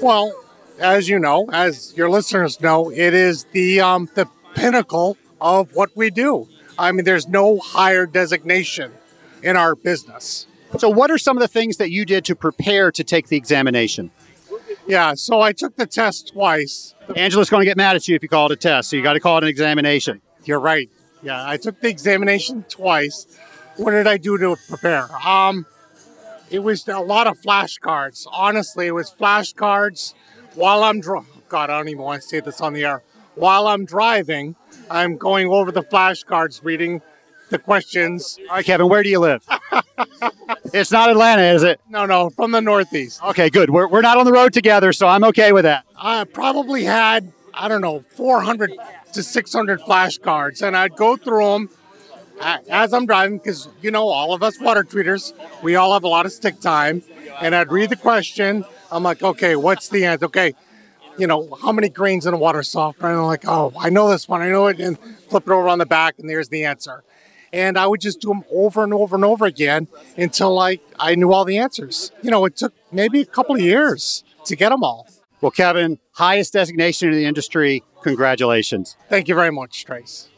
Well, 0.00 0.32
as 0.78 1.08
you 1.08 1.18
know, 1.18 1.48
as 1.52 1.94
your 1.96 2.08
listeners 2.08 2.60
know, 2.60 2.90
it 2.90 3.14
is 3.14 3.44
the 3.52 3.80
um, 3.80 4.08
the 4.14 4.26
pinnacle 4.54 5.18
of 5.40 5.74
what 5.74 5.90
we 5.96 6.10
do. 6.10 6.48
I 6.78 6.92
mean, 6.92 7.04
there's 7.04 7.28
no 7.28 7.58
higher 7.58 8.06
designation 8.06 8.92
in 9.42 9.56
our 9.56 9.74
business. 9.74 10.46
So, 10.78 10.88
what 10.88 11.10
are 11.10 11.18
some 11.18 11.36
of 11.36 11.40
the 11.40 11.48
things 11.48 11.76
that 11.76 11.90
you 11.90 12.04
did 12.04 12.24
to 12.26 12.34
prepare 12.34 12.90
to 12.92 13.04
take 13.04 13.28
the 13.28 13.36
examination? 13.36 14.10
Yeah, 14.86 15.14
so 15.14 15.40
I 15.40 15.52
took 15.52 15.76
the 15.76 15.86
test 15.86 16.32
twice. 16.32 16.94
Angela's 17.16 17.48
going 17.48 17.62
to 17.62 17.66
get 17.66 17.76
mad 17.76 17.96
at 17.96 18.06
you 18.06 18.14
if 18.14 18.22
you 18.22 18.28
call 18.28 18.46
it 18.46 18.52
a 18.52 18.56
test, 18.56 18.90
so 18.90 18.96
you 18.96 19.02
got 19.02 19.14
to 19.14 19.20
call 19.20 19.38
it 19.38 19.44
an 19.44 19.48
examination. 19.48 20.20
You're 20.44 20.60
right. 20.60 20.90
Yeah, 21.22 21.42
I 21.48 21.56
took 21.56 21.80
the 21.80 21.88
examination 21.88 22.64
twice. 22.68 23.26
What 23.76 23.92
did 23.92 24.06
I 24.06 24.18
do 24.18 24.36
to 24.38 24.56
prepare? 24.68 25.08
Um, 25.26 25.66
it 26.50 26.58
was 26.58 26.86
a 26.86 27.00
lot 27.00 27.26
of 27.26 27.40
flashcards. 27.40 28.26
Honestly, 28.30 28.86
it 28.86 28.92
was 28.92 29.10
flashcards 29.10 30.14
while 30.54 30.84
I'm 30.84 31.00
driving. 31.00 31.30
God, 31.48 31.70
I 31.70 31.78
don't 31.78 31.88
even 31.88 32.02
want 32.02 32.22
to 32.22 32.28
say 32.28 32.40
this 32.40 32.60
on 32.60 32.74
the 32.74 32.84
air. 32.84 33.02
While 33.36 33.66
I'm 33.66 33.84
driving, 33.84 34.54
I'm 34.90 35.16
going 35.16 35.48
over 35.48 35.72
the 35.72 35.82
flashcards, 35.82 36.62
reading 36.62 37.00
the 37.50 37.58
questions. 37.58 38.38
All 38.48 38.56
right, 38.56 38.64
Kevin, 38.64 38.88
where 38.88 39.02
do 39.02 39.08
you 39.08 39.18
live? 39.18 39.46
it's 40.74 40.90
not 40.90 41.08
Atlanta, 41.08 41.42
is 41.42 41.62
it? 41.62 41.80
No, 41.88 42.04
no, 42.04 42.30
from 42.30 42.50
the 42.50 42.60
Northeast. 42.60 43.22
Okay, 43.22 43.48
good. 43.48 43.70
We're, 43.70 43.86
we're 43.86 44.02
not 44.02 44.18
on 44.18 44.24
the 44.24 44.32
road 44.32 44.52
together, 44.52 44.92
so 44.92 45.06
I'm 45.06 45.22
okay 45.24 45.52
with 45.52 45.62
that. 45.64 45.86
I 45.96 46.24
probably 46.24 46.82
had, 46.82 47.32
I 47.54 47.68
don't 47.68 47.80
know, 47.80 48.00
400 48.00 48.72
to 49.12 49.22
600 49.22 49.80
flashcards, 49.80 50.62
and 50.66 50.76
I'd 50.76 50.96
go 50.96 51.16
through 51.16 51.44
them 51.44 51.68
as 52.40 52.92
I'm 52.92 53.06
driving 53.06 53.38
because, 53.38 53.68
you 53.82 53.92
know, 53.92 54.08
all 54.08 54.34
of 54.34 54.42
us 54.42 54.60
water 54.60 54.82
treaters, 54.82 55.32
we 55.62 55.76
all 55.76 55.92
have 55.92 56.02
a 56.02 56.08
lot 56.08 56.26
of 56.26 56.32
stick 56.32 56.60
time. 56.60 57.02
And 57.40 57.54
I'd 57.54 57.70
read 57.70 57.90
the 57.90 57.96
question. 57.96 58.64
I'm 58.90 59.04
like, 59.04 59.22
okay, 59.22 59.54
what's 59.54 59.88
the 59.88 60.04
answer? 60.06 60.26
Okay, 60.26 60.54
you 61.18 61.28
know, 61.28 61.56
how 61.62 61.70
many 61.70 61.88
grains 61.88 62.26
in 62.26 62.34
a 62.34 62.36
water 62.36 62.64
softener? 62.64 63.10
And 63.10 63.18
I'm 63.20 63.26
like, 63.26 63.46
oh, 63.46 63.72
I 63.78 63.90
know 63.90 64.08
this 64.08 64.28
one. 64.28 64.42
I 64.42 64.50
know 64.50 64.66
it. 64.66 64.80
And 64.80 64.98
flip 65.28 65.44
it 65.46 65.52
over 65.52 65.68
on 65.68 65.78
the 65.78 65.86
back, 65.86 66.18
and 66.18 66.28
there's 66.28 66.48
the 66.48 66.64
answer 66.64 67.04
and 67.54 67.78
I 67.78 67.86
would 67.86 68.00
just 68.00 68.20
do 68.20 68.28
them 68.28 68.42
over 68.50 68.82
and 68.82 68.92
over 68.92 69.14
and 69.14 69.24
over 69.24 69.46
again 69.46 69.86
until 70.18 70.58
I, 70.58 70.80
I 70.98 71.14
knew 71.14 71.32
all 71.32 71.44
the 71.44 71.56
answers. 71.56 72.10
You 72.20 72.32
know, 72.32 72.44
it 72.46 72.56
took 72.56 72.74
maybe 72.90 73.20
a 73.20 73.24
couple 73.24 73.54
of 73.54 73.60
years 73.60 74.24
to 74.46 74.56
get 74.56 74.70
them 74.70 74.82
all. 74.82 75.06
Well, 75.40 75.52
Kevin, 75.52 76.00
highest 76.12 76.52
designation 76.52 77.10
in 77.10 77.14
the 77.14 77.26
industry. 77.26 77.84
Congratulations. 78.02 78.96
Thank 79.08 79.28
you 79.28 79.36
very 79.36 79.52
much, 79.52 79.84
Trace. 79.84 80.28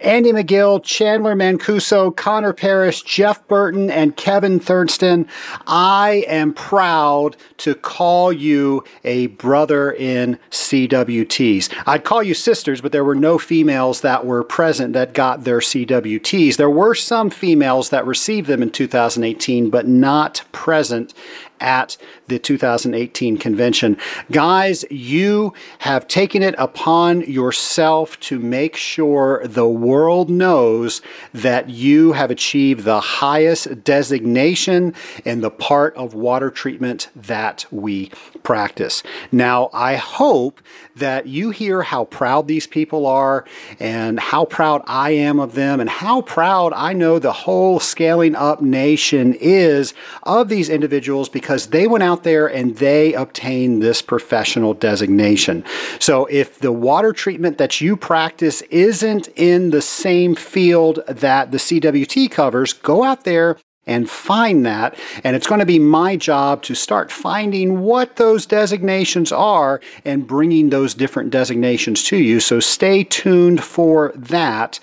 Andy 0.00 0.32
McGill, 0.32 0.82
Chandler 0.82 1.34
Mancuso, 1.34 2.14
Conor 2.14 2.52
Parrish, 2.52 3.02
Jeff 3.02 3.46
Burton, 3.48 3.90
and 3.90 4.16
Kevin 4.16 4.60
Thurston. 4.60 5.26
I 5.66 6.24
am 6.28 6.54
proud 6.54 7.36
to 7.58 7.74
call 7.74 8.32
you 8.32 8.84
a 9.04 9.28
brother 9.28 9.90
in 9.92 10.38
CWTs. 10.50 11.74
I'd 11.86 12.04
call 12.04 12.22
you 12.22 12.34
sisters, 12.34 12.80
but 12.80 12.92
there 12.92 13.04
were 13.04 13.14
no 13.14 13.38
females 13.38 14.00
that 14.02 14.24
were 14.24 14.44
present 14.44 14.92
that 14.92 15.14
got 15.14 15.44
their 15.44 15.58
CWTs. 15.58 16.56
There 16.56 16.70
were 16.70 16.94
some 16.94 17.30
females 17.30 17.90
that 17.90 18.06
received 18.06 18.48
them 18.48 18.62
in 18.62 18.70
2018, 18.70 19.70
but 19.70 19.86
not 19.86 20.42
present 20.52 21.14
at 21.60 21.96
the 22.28 22.38
2018 22.38 23.38
convention. 23.38 23.96
Guys, 24.30 24.84
you 24.90 25.54
have 25.78 26.08
taken 26.08 26.42
it 26.42 26.54
upon 26.58 27.22
yourself 27.22 28.18
to 28.20 28.38
make 28.38 28.76
sure 28.76 29.46
the 29.46 29.68
world 29.68 30.30
knows 30.30 31.02
that 31.32 31.70
you 31.70 32.12
have 32.12 32.30
achieved 32.30 32.84
the 32.84 33.00
highest 33.00 33.84
designation 33.84 34.94
in 35.24 35.40
the 35.40 35.50
part 35.50 35.94
of 35.96 36.14
water 36.14 36.50
treatment 36.50 37.08
that 37.14 37.66
we 37.70 38.10
practice. 38.42 39.02
Now, 39.32 39.70
I 39.72 39.96
hope 39.96 40.60
that 40.96 41.26
you 41.26 41.50
hear 41.50 41.82
how 41.82 42.04
proud 42.04 42.48
these 42.48 42.66
people 42.66 43.06
are 43.06 43.44
and 43.78 44.18
how 44.18 44.44
proud 44.44 44.82
I 44.86 45.10
am 45.10 45.38
of 45.38 45.54
them 45.54 45.80
and 45.80 45.88
how 45.88 46.22
proud 46.22 46.72
I 46.72 46.92
know 46.92 47.18
the 47.18 47.32
whole 47.32 47.80
Scaling 47.80 48.34
Up 48.34 48.60
Nation 48.60 49.34
is 49.34 49.94
of 50.24 50.48
these 50.48 50.68
individuals 50.68 51.28
because 51.48 51.68
they 51.68 51.86
went 51.86 52.04
out 52.04 52.24
there 52.24 52.46
and 52.46 52.76
they 52.76 53.14
obtained 53.14 53.82
this 53.82 54.02
professional 54.02 54.74
designation. 54.74 55.64
So 55.98 56.26
if 56.26 56.58
the 56.58 56.72
water 56.72 57.14
treatment 57.14 57.56
that 57.56 57.80
you 57.80 57.96
practice 57.96 58.60
isn't 58.68 59.28
in 59.28 59.70
the 59.70 59.80
same 59.80 60.34
field 60.34 61.00
that 61.08 61.50
the 61.50 61.56
CWT 61.56 62.30
covers, 62.30 62.74
go 62.74 63.02
out 63.02 63.24
there 63.24 63.56
and 63.86 64.10
find 64.10 64.66
that. 64.66 64.94
And 65.24 65.34
it's 65.34 65.46
going 65.46 65.60
to 65.60 65.64
be 65.64 65.78
my 65.78 66.16
job 66.16 66.62
to 66.64 66.74
start 66.74 67.10
finding 67.10 67.80
what 67.80 68.16
those 68.16 68.44
designations 68.44 69.32
are 69.32 69.80
and 70.04 70.26
bringing 70.26 70.68
those 70.68 70.92
different 70.92 71.30
designations 71.30 72.04
to 72.04 72.18
you. 72.18 72.40
So 72.40 72.60
stay 72.60 73.04
tuned 73.04 73.64
for 73.64 74.12
that. 74.14 74.80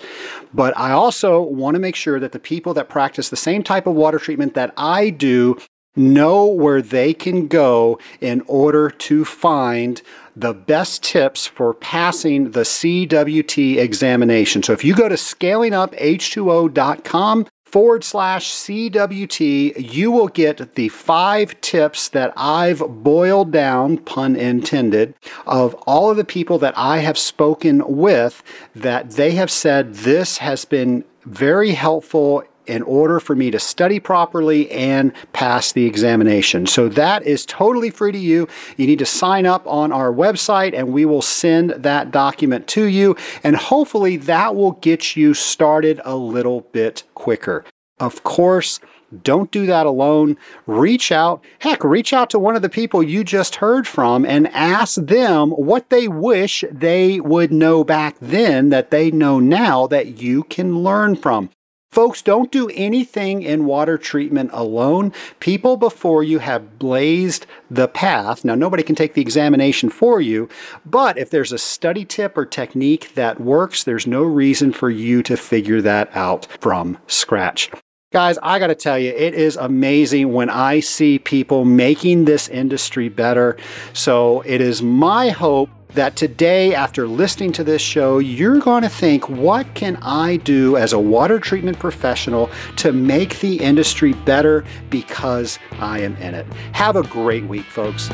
But 0.52 0.76
I 0.76 0.90
also 0.90 1.40
want 1.40 1.76
to 1.76 1.80
make 1.80 1.94
sure 1.94 2.18
that 2.18 2.32
the 2.32 2.40
people 2.40 2.74
that 2.74 2.88
practice 2.88 3.28
the 3.28 3.36
same 3.36 3.62
type 3.62 3.86
of 3.86 3.94
water 3.94 4.18
treatment 4.18 4.54
that 4.54 4.74
I 4.76 5.10
do 5.10 5.58
know 5.96 6.46
where 6.46 6.82
they 6.82 7.14
can 7.14 7.48
go 7.48 7.98
in 8.20 8.42
order 8.46 8.90
to 8.90 9.24
find 9.24 10.02
the 10.36 10.52
best 10.52 11.02
tips 11.02 11.46
for 11.46 11.72
passing 11.72 12.50
the 12.50 12.60
CWT 12.60 13.78
examination. 13.78 14.62
So 14.62 14.74
if 14.74 14.84
you 14.84 14.94
go 14.94 15.08
to 15.08 15.14
scalinguph2o.com 15.14 17.46
forward 17.64 18.04
slash 18.04 18.52
CWT, 18.52 19.92
you 19.92 20.10
will 20.10 20.28
get 20.28 20.74
the 20.76 20.88
five 20.88 21.60
tips 21.60 22.08
that 22.10 22.32
I've 22.36 22.78
boiled 23.02 23.50
down, 23.50 23.98
pun 23.98 24.36
intended, 24.36 25.14
of 25.46 25.74
all 25.86 26.10
of 26.10 26.16
the 26.16 26.24
people 26.24 26.58
that 26.58 26.74
I 26.76 26.98
have 26.98 27.18
spoken 27.18 27.82
with 27.86 28.42
that 28.74 29.12
they 29.12 29.30
have 29.32 29.50
said 29.50 29.94
this 29.94 30.38
has 30.38 30.64
been 30.64 31.04
very 31.24 31.72
helpful 31.72 32.44
in 32.66 32.82
order 32.82 33.20
for 33.20 33.34
me 33.34 33.50
to 33.50 33.58
study 33.58 34.00
properly 34.00 34.70
and 34.70 35.12
pass 35.32 35.72
the 35.72 35.86
examination. 35.86 36.66
So 36.66 36.88
that 36.90 37.24
is 37.24 37.46
totally 37.46 37.90
free 37.90 38.12
to 38.12 38.18
you. 38.18 38.48
You 38.76 38.86
need 38.86 38.98
to 38.98 39.06
sign 39.06 39.46
up 39.46 39.66
on 39.66 39.92
our 39.92 40.12
website 40.12 40.74
and 40.74 40.92
we 40.92 41.04
will 41.04 41.22
send 41.22 41.70
that 41.70 42.10
document 42.10 42.66
to 42.68 42.84
you. 42.84 43.16
And 43.42 43.56
hopefully 43.56 44.16
that 44.18 44.54
will 44.54 44.72
get 44.72 45.16
you 45.16 45.34
started 45.34 46.00
a 46.04 46.16
little 46.16 46.62
bit 46.72 47.02
quicker. 47.14 47.64
Of 47.98 48.24
course, 48.24 48.80
don't 49.22 49.50
do 49.50 49.66
that 49.66 49.86
alone. 49.86 50.36
Reach 50.66 51.12
out. 51.12 51.44
Heck, 51.60 51.84
reach 51.84 52.12
out 52.12 52.30
to 52.30 52.38
one 52.38 52.56
of 52.56 52.62
the 52.62 52.68
people 52.68 53.02
you 53.02 53.24
just 53.24 53.56
heard 53.56 53.86
from 53.86 54.24
and 54.24 54.48
ask 54.48 54.96
them 54.96 55.50
what 55.50 55.90
they 55.90 56.08
wish 56.08 56.64
they 56.70 57.20
would 57.20 57.52
know 57.52 57.84
back 57.84 58.16
then 58.20 58.70
that 58.70 58.90
they 58.90 59.10
know 59.10 59.38
now 59.38 59.86
that 59.86 60.20
you 60.20 60.42
can 60.44 60.78
learn 60.78 61.14
from. 61.14 61.50
Folks, 61.90 62.20
don't 62.20 62.52
do 62.52 62.68
anything 62.74 63.42
in 63.42 63.64
water 63.64 63.96
treatment 63.96 64.50
alone. 64.52 65.12
People 65.40 65.76
before 65.76 66.22
you 66.22 66.40
have 66.40 66.78
blazed 66.78 67.46
the 67.70 67.88
path. 67.88 68.44
Now, 68.44 68.54
nobody 68.54 68.82
can 68.82 68.94
take 68.94 69.14
the 69.14 69.22
examination 69.22 69.88
for 69.88 70.20
you, 70.20 70.48
but 70.84 71.16
if 71.16 71.30
there's 71.30 71.52
a 71.52 71.58
study 71.58 72.04
tip 72.04 72.36
or 72.36 72.44
technique 72.44 73.14
that 73.14 73.40
works, 73.40 73.82
there's 73.82 74.06
no 74.06 74.22
reason 74.22 74.72
for 74.72 74.90
you 74.90 75.22
to 75.22 75.36
figure 75.36 75.80
that 75.80 76.14
out 76.14 76.46
from 76.60 76.98
scratch. 77.06 77.70
Guys, 78.12 78.38
I 78.42 78.58
got 78.58 78.68
to 78.68 78.74
tell 78.74 78.98
you, 78.98 79.10
it 79.10 79.34
is 79.34 79.56
amazing 79.56 80.32
when 80.32 80.48
I 80.48 80.80
see 80.80 81.18
people 81.18 81.64
making 81.64 82.24
this 82.24 82.48
industry 82.48 83.08
better. 83.08 83.56
So 83.94 84.42
it 84.42 84.60
is 84.60 84.80
my 84.80 85.30
hope 85.30 85.70
that 85.90 86.16
today, 86.16 86.74
after 86.74 87.06
listening 87.06 87.52
to 87.52 87.64
this 87.64 87.82
show, 87.82 88.18
you're 88.18 88.58
going 88.58 88.82
to 88.82 88.88
think, 88.88 89.28
what 89.28 89.72
can 89.74 89.96
I 90.02 90.36
do 90.36 90.76
as 90.76 90.92
a 90.92 90.98
water 90.98 91.38
treatment 91.38 91.78
professional 91.78 92.50
to 92.76 92.92
make 92.92 93.40
the 93.40 93.56
industry 93.56 94.12
better 94.12 94.64
because 94.90 95.58
I 95.72 96.00
am 96.00 96.16
in 96.16 96.34
it? 96.34 96.46
Have 96.72 96.96
a 96.96 97.02
great 97.02 97.44
week, 97.44 97.66
folks. 97.66 98.10